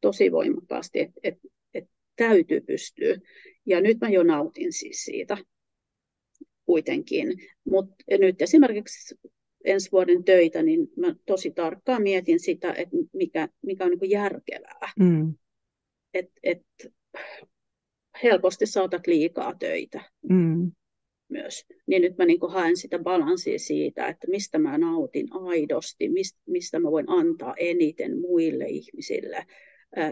tosi 0.00 0.32
voimakkaasti, 0.32 1.00
että 1.00 1.20
et, 1.22 1.38
et 1.74 1.84
täytyy 2.16 2.60
pystyä. 2.60 3.16
Ja 3.66 3.80
nyt 3.80 3.98
mä 4.00 4.08
jo 4.08 4.22
nautin 4.22 4.72
siis 4.72 5.04
siitä 5.04 5.36
kuitenkin. 6.66 7.28
Mutta 7.64 7.94
nyt 8.18 8.42
esimerkiksi 8.42 9.14
ensi 9.64 9.92
vuoden 9.92 10.24
töitä, 10.24 10.62
niin 10.62 10.88
mä 10.96 11.14
tosi 11.26 11.50
tarkkaan 11.50 12.02
mietin 12.02 12.40
sitä, 12.40 12.72
että 12.72 12.96
mikä, 13.12 13.48
mikä 13.62 13.84
on 13.84 13.90
niin 13.90 14.10
järkevää. 14.10 14.88
Mm. 14.98 15.34
Et, 16.14 16.30
et, 16.42 16.62
helposti 18.22 18.66
saatat 18.66 19.06
liikaa 19.06 19.54
töitä 19.54 20.00
mm. 20.28 20.72
myös. 21.28 21.66
Niin 21.86 22.02
nyt 22.02 22.16
mä 22.18 22.24
niin 22.24 22.40
haen 22.48 22.76
sitä 22.76 22.98
balanssia 22.98 23.58
siitä, 23.58 24.08
että 24.08 24.26
mistä 24.30 24.58
mä 24.58 24.78
nautin 24.78 25.26
aidosti, 25.32 26.08
mistä, 26.46 26.78
mä 26.78 26.90
voin 26.90 27.10
antaa 27.10 27.54
eniten 27.58 28.20
muille 28.20 28.64
ihmisille 28.64 29.46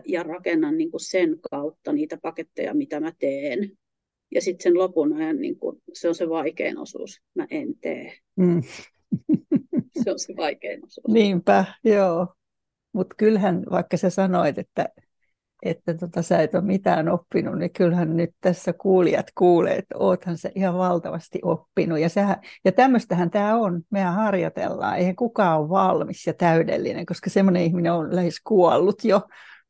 ja 0.07 0.22
rakennan 0.22 0.78
niin 0.78 0.90
sen 0.96 1.38
kautta 1.50 1.92
niitä 1.92 2.18
paketteja, 2.22 2.74
mitä 2.74 3.00
mä 3.00 3.12
teen. 3.18 3.70
Ja 4.30 4.40
sitten 4.40 4.62
sen 4.62 4.78
lopun 4.78 5.12
ajan, 5.12 5.40
niin 5.40 5.59
kuin, 5.59 5.83
se 5.92 6.09
on 6.09 6.14
se 6.14 6.28
vaikein 6.28 6.78
osuus, 6.78 7.20
mä 7.35 7.46
en 7.50 7.74
tee. 7.80 8.12
Mm. 8.37 8.62
se 10.05 10.11
on 10.11 10.18
se 10.18 10.35
vaikein 10.37 10.85
osuus. 10.85 11.14
Niinpä, 11.14 11.64
joo. 11.85 12.35
Mutta 12.92 13.14
kyllähän, 13.18 13.62
vaikka 13.70 13.96
sä 13.96 14.11
sanoit, 14.11 14.59
että, 14.59 14.88
että 15.62 15.94
tota, 15.94 16.22
sä 16.22 16.42
et 16.42 16.55
ole 16.55 16.64
mitään 16.64 17.09
oppinut, 17.09 17.59
niin 17.59 17.72
kyllähän 17.72 18.16
nyt 18.16 18.31
tässä 18.40 18.72
kuulijat 18.72 19.27
kuulee, 19.35 19.77
että 19.77 19.94
oothan 19.98 20.38
se 20.38 20.53
ihan 20.55 20.79
valtavasti 20.79 21.38
oppinut. 21.42 21.98
Ja, 21.98 22.09
sehän, 22.09 22.37
ja 22.64 22.72
tämmöistähän 22.72 23.31
tämä 23.31 23.57
on, 23.57 23.83
mehän 23.90 24.14
harjoitellaan, 24.14 24.98
eihän 24.98 25.16
kukaan 25.16 25.61
ole 25.61 25.68
valmis 25.68 26.27
ja 26.27 26.35
täydellinen, 26.35 27.07
koska 27.07 27.31
semmoinen 27.31 27.62
ihminen 27.62 27.92
on 27.92 28.16
lähes 28.16 28.40
kuollut 28.44 29.05
jo, 29.05 29.22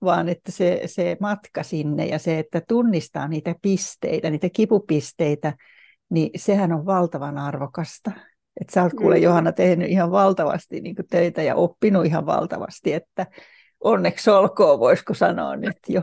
vaan 0.04 0.28
että 0.28 0.52
se, 0.52 0.82
se 0.86 1.16
matka 1.20 1.62
sinne 1.62 2.06
ja 2.06 2.18
se, 2.18 2.38
että 2.38 2.62
tunnistaa 2.68 3.28
niitä 3.28 3.54
pisteitä, 3.62 4.30
niitä 4.30 4.48
kipupisteitä, 4.50 5.52
niin 6.10 6.30
sehän 6.36 6.72
on 6.72 6.86
valtavan 6.86 7.38
arvokasta. 7.38 8.10
Että 8.60 8.72
sä 8.72 8.82
oot 8.82 8.92
kuule 8.92 9.16
mm. 9.16 9.22
Johanna 9.22 9.52
tehnyt 9.52 9.90
ihan 9.90 10.10
valtavasti 10.10 10.80
niin 10.80 10.96
töitä 11.10 11.42
ja 11.42 11.54
oppinut 11.54 12.06
ihan 12.06 12.26
valtavasti, 12.26 12.92
että 12.92 13.26
onneksi 13.80 14.30
olkoon, 14.30 14.80
voisiko 14.80 15.14
sanoa 15.14 15.56
nyt 15.56 15.78
jo. 15.88 16.02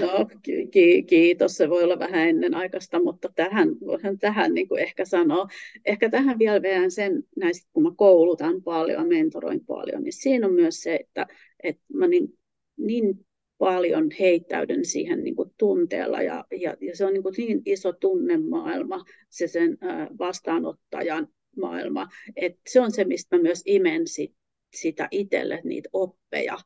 No, 0.00 0.26
ki- 0.70 1.02
kiitos. 1.02 1.56
Se 1.56 1.70
voi 1.70 1.84
olla 1.84 1.98
vähän 1.98 2.28
ennen 2.28 2.54
aikaista, 2.54 3.02
mutta 3.02 3.28
tähän 3.36 3.68
voihan 3.80 4.18
tähän 4.18 4.54
niin 4.54 4.68
kuin 4.68 4.80
ehkä 4.80 5.04
sanoa. 5.04 5.48
Ehkä 5.84 6.10
tähän 6.10 6.38
vielä 6.38 6.62
vielä 6.62 6.90
sen, 6.90 7.22
näistä, 7.36 7.68
kun 7.72 7.82
mä 7.82 7.90
koulutan 7.96 8.62
paljon, 8.62 9.08
mentoroin 9.08 9.66
paljon, 9.66 10.02
niin 10.02 10.12
siinä 10.12 10.46
on 10.46 10.52
myös 10.52 10.80
se, 10.80 10.94
että, 10.94 11.26
että 11.62 11.82
mä 11.94 12.06
niin, 12.06 12.38
niin 12.76 13.26
paljon 13.58 14.10
heittäydyn 14.20 14.84
siihen 14.84 15.24
niin 15.24 15.36
kuin 15.36 15.50
tunteella 15.58 16.22
ja, 16.22 16.44
ja, 16.60 16.76
ja 16.80 16.96
se 16.96 17.04
on 17.04 17.12
niin, 17.12 17.22
kuin 17.22 17.34
niin 17.38 17.62
iso 17.64 17.92
tunnemaailma, 17.92 19.04
se 19.28 19.46
sen 19.46 19.78
vastaanottajan 20.18 21.28
maailma, 21.60 22.08
että 22.36 22.60
se 22.68 22.80
on 22.80 22.92
se, 22.92 23.04
mistä 23.04 23.36
mä 23.36 23.42
myös 23.42 23.62
imen 23.66 24.06
sit, 24.06 24.32
sitä 24.76 25.08
itselle, 25.10 25.60
niitä 25.64 25.88
oppeja, 25.92 26.58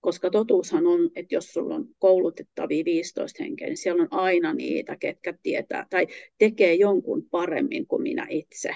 koska 0.00 0.30
totuushan 0.30 0.86
on, 0.86 1.10
että 1.16 1.34
jos 1.34 1.52
sulla 1.52 1.74
on 1.74 1.88
koulutettavia 1.98 2.84
15 2.84 3.44
henkeä, 3.44 3.68
niin 3.68 3.76
siellä 3.76 4.02
on 4.02 4.08
aina 4.10 4.54
niitä, 4.54 4.96
ketkä 4.96 5.34
tietää 5.42 5.86
tai 5.90 6.06
tekee 6.38 6.74
jonkun 6.74 7.26
paremmin 7.30 7.86
kuin 7.86 8.02
minä 8.02 8.26
itse. 8.30 8.70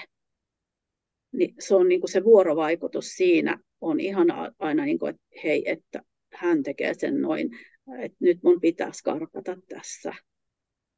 Niin 1.31 1.55
se 1.59 1.75
on 1.75 1.87
niin 1.87 2.01
kuin 2.01 2.11
se 2.11 2.23
vuorovaikutus 2.23 3.09
siinä 3.09 3.59
on 3.81 3.99
ihan 3.99 4.27
aina, 4.59 4.85
niin 4.85 4.99
kuin, 4.99 5.09
että 5.09 5.23
hei, 5.43 5.63
että 5.65 6.03
hän 6.33 6.63
tekee 6.63 6.93
sen 6.93 7.21
noin, 7.21 7.49
että 7.99 8.17
nyt 8.19 8.43
mun 8.43 8.61
pitäisi 8.61 9.03
karkata 9.03 9.57
tässä. 9.69 10.13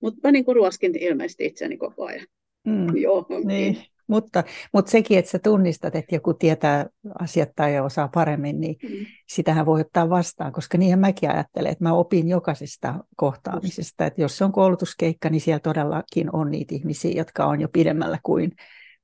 Mutta 0.02 0.20
mä 0.24 0.32
niin 0.32 0.46
kuin 0.46 0.56
ruoskin 0.56 0.98
ilmeisesti 1.00 1.46
itseni 1.46 1.78
koko 1.78 2.06
ajan. 2.06 2.28
Mm, 2.68 2.98
Joo, 2.98 3.26
niin. 3.46 3.78
Mutta, 4.08 4.44
mutta 4.74 4.92
sekin, 4.92 5.20
että 5.20 5.32
sä 5.32 5.40
tunnistat, 5.40 5.96
että 5.96 6.16
joku 6.16 6.34
tietää 6.34 6.86
asiat 7.20 7.50
tai 7.56 7.80
osaa 7.80 8.10
paremmin, 8.14 8.60
niin 8.60 8.76
mm. 8.84 9.06
sitähän 9.28 9.66
voi 9.66 9.82
ottaa 9.82 10.10
vastaan, 10.10 10.52
koska 10.52 10.78
niinhän 10.78 11.00
mäkin 11.00 11.30
ajattelen, 11.30 11.72
että 11.72 11.84
mä 11.84 11.94
opin 11.94 12.28
jokaisesta 12.28 12.96
kohtaamisesta, 13.16 14.06
että 14.06 14.22
jos 14.22 14.38
se 14.38 14.46
on 14.46 14.52
koulutuskeikka, 14.52 15.30
niin 15.30 15.42
siellä 15.42 15.60
todellakin 15.60 16.36
on 16.36 16.52
niitä 16.52 16.76
ihmisiä, 16.76 17.12
jotka 17.16 17.46
on 17.46 17.62
jo 17.62 17.68
pidemmällä 17.74 18.20
kuin 18.24 18.52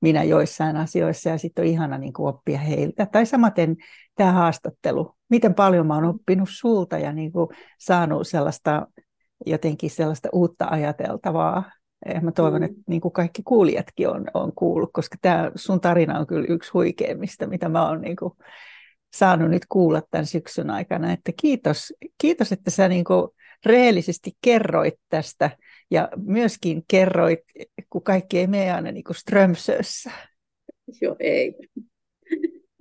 minä 0.00 0.22
joissain 0.22 0.76
asioissa, 0.76 1.28
ja 1.28 1.38
sitten 1.38 1.62
on 1.62 1.68
ihana 1.68 1.98
niin 1.98 2.12
kuin 2.12 2.28
oppia 2.28 2.58
heiltä. 2.58 3.06
Tai 3.06 3.26
samaten 3.26 3.76
tämä 4.14 4.32
haastattelu, 4.32 5.14
miten 5.30 5.54
paljon 5.54 5.86
mä 5.86 5.94
oon 5.94 6.04
oppinut 6.04 6.48
sulta 6.52 6.98
ja 6.98 7.12
niin 7.12 7.32
kuin 7.32 7.48
saanut 7.78 8.28
sellaista 8.28 8.86
jotenkin 9.46 9.90
sellaista 9.90 10.28
uutta 10.32 10.66
ajateltavaa? 10.70 11.54
ja 11.56 11.81
mä 12.22 12.32
toivon, 12.32 12.60
mm. 12.60 12.64
että 12.64 12.80
niin 12.88 13.00
kuin 13.00 13.12
kaikki 13.12 13.42
kuulijatkin 13.42 14.08
on, 14.08 14.24
on 14.34 14.52
kuullut, 14.54 14.90
koska 14.92 15.16
tämä 15.20 15.52
sun 15.54 15.80
tarina 15.80 16.18
on 16.18 16.26
kyllä 16.26 16.46
yksi 16.48 16.70
huikeimmista, 16.74 17.46
mitä 17.46 17.68
mä 17.68 17.88
oon 17.88 18.00
niin 18.00 18.16
kuin 18.16 18.32
saanut 19.14 19.50
nyt 19.50 19.66
kuulla 19.68 20.02
tämän 20.10 20.26
syksyn 20.26 20.70
aikana. 20.70 21.12
Että 21.12 21.32
kiitos, 21.40 21.92
kiitos 22.18 22.52
että 22.52 22.70
sä 22.70 22.88
niin 22.88 23.04
kuin 23.04 23.28
rehellisesti 23.66 24.32
kerroit 24.44 24.94
tästä 25.08 25.50
ja 25.90 26.08
myöskin 26.16 26.82
kerroit, 26.88 27.40
kun 27.90 28.02
kaikki 28.02 28.38
ei 28.38 28.46
mene 28.46 28.72
aina 28.72 28.92
niin 28.92 29.04
kuin 29.04 29.16
Strömsössä. 29.16 30.10
Joo, 31.00 31.16
ei. 31.18 31.54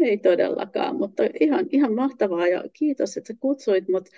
Ei 0.01 0.17
todellakaan, 0.17 0.95
mutta 0.95 1.23
ihan, 1.39 1.65
ihan 1.71 1.93
mahtavaa 1.93 2.47
ja 2.47 2.63
kiitos, 2.73 3.17
että 3.17 3.33
sä 3.33 3.39
kutsuit 3.39 3.89
mut. 3.89 4.09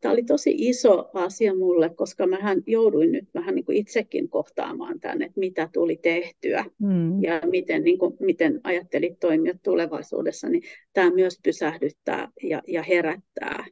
Tämä 0.00 0.12
oli 0.12 0.22
tosi 0.22 0.54
iso 0.58 1.10
asia 1.14 1.54
mulle, 1.54 1.88
koska 1.88 2.26
mähän 2.26 2.62
jouduin 2.66 3.12
nyt 3.12 3.28
vähän 3.34 3.54
niin 3.54 3.64
kuin 3.64 3.78
itsekin 3.78 4.28
kohtaamaan 4.28 5.00
tämän, 5.00 5.22
että 5.22 5.40
mitä 5.40 5.68
tuli 5.72 5.96
tehtyä 5.96 6.64
mm. 6.78 7.22
ja 7.22 7.40
miten, 7.50 7.84
niin 7.84 7.98
kuin, 7.98 8.16
miten 8.20 8.60
ajattelit 8.64 9.20
toimia 9.20 9.54
tulevaisuudessa, 9.62 10.48
niin 10.48 10.62
tämä 10.92 11.10
myös 11.10 11.40
pysähdyttää 11.42 12.28
ja, 12.42 12.62
ja 12.66 12.82
herättää, 12.82 13.64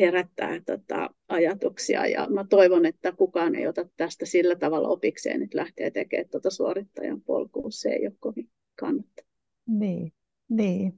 herättää 0.00 0.60
tota, 0.66 1.10
ajatuksia 1.28 2.06
ja 2.06 2.26
mä 2.30 2.44
toivon, 2.50 2.86
että 2.86 3.12
kukaan 3.12 3.54
ei 3.54 3.66
ota 3.66 3.88
tästä 3.96 4.26
sillä 4.26 4.56
tavalla 4.56 4.88
opikseen, 4.88 5.42
että 5.42 5.58
lähtee 5.58 5.90
tekemään 5.90 6.28
tuota 6.30 6.50
suorittajan 6.50 7.22
polkua, 7.22 7.70
se 7.70 7.88
ei 7.88 8.06
ole 8.06 8.14
kovin 8.20 8.48
kannattaa. 8.78 9.26
Niin. 9.66 10.12
Niin. 10.50 10.92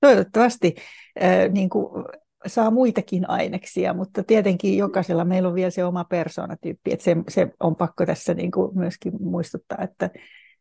Toivottavasti 0.00 0.74
äh, 1.22 1.48
niin 1.52 1.70
kuin, 1.70 2.04
saa 2.46 2.70
muitakin 2.70 3.30
aineksia, 3.30 3.94
mutta 3.94 4.22
tietenkin 4.22 4.78
jokaisella 4.78 5.24
meillä 5.24 5.48
on 5.48 5.54
vielä 5.54 5.70
se 5.70 5.84
oma 5.84 6.04
persoonatyyppi, 6.04 6.92
että 6.92 7.04
se, 7.04 7.16
se 7.28 7.48
on 7.60 7.76
pakko 7.76 8.06
tässä 8.06 8.34
niin 8.34 8.50
kuin 8.50 8.78
myöskin 8.78 9.12
muistuttaa, 9.20 9.78
että 9.82 10.10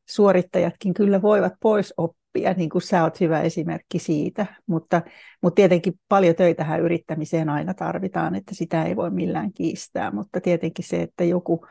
suorittajatkin 0.10 0.94
kyllä 0.94 1.22
voivat 1.22 1.54
pois 1.60 1.94
oppia, 1.98 2.54
niin 2.54 2.70
kuin 2.70 2.82
sä 2.82 3.04
oot 3.04 3.20
hyvä 3.20 3.42
esimerkki 3.42 4.00
siitä, 4.00 4.46
mutta, 4.68 5.02
mutta 5.42 5.56
tietenkin 5.56 5.94
paljon 6.10 6.36
töitähän 6.36 6.82
yrittämiseen 6.82 7.50
aina 7.50 7.74
tarvitaan, 7.74 8.36
että 8.36 8.56
sitä 8.56 8.84
ei 8.84 8.96
voi 8.96 9.12
millään 9.12 9.54
kiistää, 9.54 10.12
mutta 10.12 10.42
tietenkin 10.42 10.86
se, 10.86 11.02
että 11.02 11.24
joku, 11.24 11.66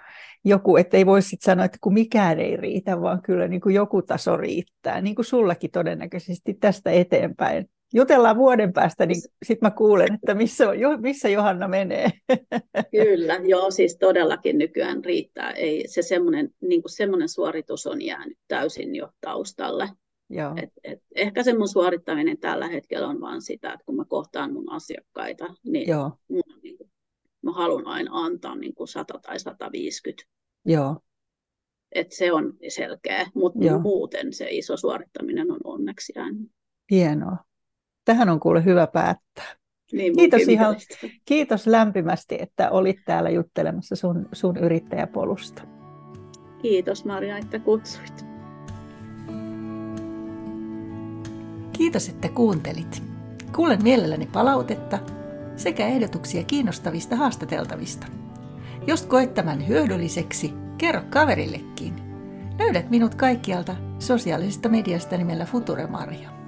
joku 0.45 0.77
että 0.77 0.97
ei 0.97 1.07
voi 1.07 1.23
sitten 1.23 1.45
sanoa, 1.45 1.65
että 1.65 1.79
kun 1.81 1.95
mikään 1.95 2.41
ei 2.41 2.57
riitä, 2.57 3.01
vaan 3.01 3.23
kyllä 3.23 3.49
niin 3.49 3.61
kuin 3.61 3.75
joku 3.75 4.03
taso 4.03 4.37
riittää, 4.37 5.01
niin 5.01 5.15
kuin 5.15 5.27
sullakin 5.27 5.71
todennäköisesti 5.71 6.55
tästä 6.55 6.91
eteenpäin. 6.91 7.71
Jutellaan 7.95 8.37
vuoden 8.37 8.73
päästä, 8.73 9.07
niin 9.07 9.23
sitten 9.43 9.67
mä 9.67 9.71
kuulen, 9.71 10.15
että 10.15 10.35
missä, 10.35 10.69
on, 10.69 10.77
missä 11.01 11.29
Johanna 11.29 11.69
menee. 11.69 12.11
Kyllä, 12.91 13.35
joo, 13.35 13.71
siis 13.71 13.97
todellakin 13.99 14.59
nykyään 14.59 15.05
riittää. 15.05 15.51
Ei, 15.51 15.89
se 15.89 16.03
semmoinen, 16.03 16.55
niin 16.61 16.83
semmoinen 16.87 17.29
suoritus 17.29 17.87
on 17.87 18.03
jäänyt 18.03 18.39
täysin 18.49 18.95
jo 18.95 19.09
taustalle. 19.21 19.89
Joo. 20.31 20.55
Et, 20.63 20.71
et, 20.85 21.03
ehkä 21.15 21.43
se 21.43 21.59
mun 21.59 21.69
suorittaminen 21.69 22.39
tällä 22.39 22.69
hetkellä 22.69 23.09
on 23.09 23.21
vain 23.21 23.43
sitä, 23.43 23.73
että 23.73 23.85
kun 23.87 23.97
mä 23.97 24.05
kohtaan 24.05 24.53
mun 24.53 24.73
asiakkaita, 24.73 25.55
niin, 25.65 25.89
Joo. 25.89 26.11
Mun, 26.29 26.43
niin 26.63 26.79
kuin, 26.79 26.91
mä 27.43 27.53
haluan 27.53 27.87
aina 27.87 28.11
antaa 28.13 28.57
niin 28.57 28.75
kuin 28.75 28.89
100 28.89 29.19
tai 29.23 29.41
150. 29.41 30.23
Joo. 30.65 30.97
Et 31.93 32.13
se 32.13 32.33
on 32.33 32.53
selkeä, 32.69 33.27
mutta 33.35 33.79
muuten 33.83 34.33
se 34.33 34.47
iso 34.51 34.77
suorittaminen 34.77 35.51
on 35.51 35.61
onneksi 35.65 36.13
jäänyt. 36.17 36.51
Hienoa. 36.91 37.50
Tähän 38.11 38.29
on 38.29 38.41
kuule 38.41 38.65
hyvä 38.65 38.87
päättää. 38.87 39.45
Niin, 39.93 40.17
kiitos, 40.17 40.43
ihan, 40.43 40.77
kiitos 41.25 41.67
lämpimästi, 41.67 42.37
että 42.41 42.71
olit 42.71 42.97
täällä 43.05 43.31
juttelemassa 43.31 43.97
sun, 43.97 44.29
sun 44.33 44.57
yrittäjäpolusta. 44.57 45.63
Kiitos 46.63 47.05
Maria, 47.05 47.39
että 47.39 47.59
kutsuit. 47.59 48.27
Kiitos, 51.73 52.09
että 52.09 52.29
kuuntelit. 52.29 53.03
Kuulen 53.57 53.83
mielelläni 53.83 54.29
palautetta 54.33 54.99
sekä 55.57 55.87
ehdotuksia 55.87 56.45
kiinnostavista 56.45 57.17
haastateltavista. 57.17 58.07
Jos 58.87 59.07
koet 59.07 59.35
tämän 59.35 59.69
hyödylliseksi, 59.69 60.53
kerro 60.79 61.03
kaverillekin. 61.11 61.95
Löydät 62.59 62.91
minut 62.91 63.15
kaikkialta 63.15 63.77
sosiaalisesta 63.99 64.69
mediasta 64.69 65.17
nimellä 65.17 65.45
Future 65.45 65.87
Maria. 65.87 66.40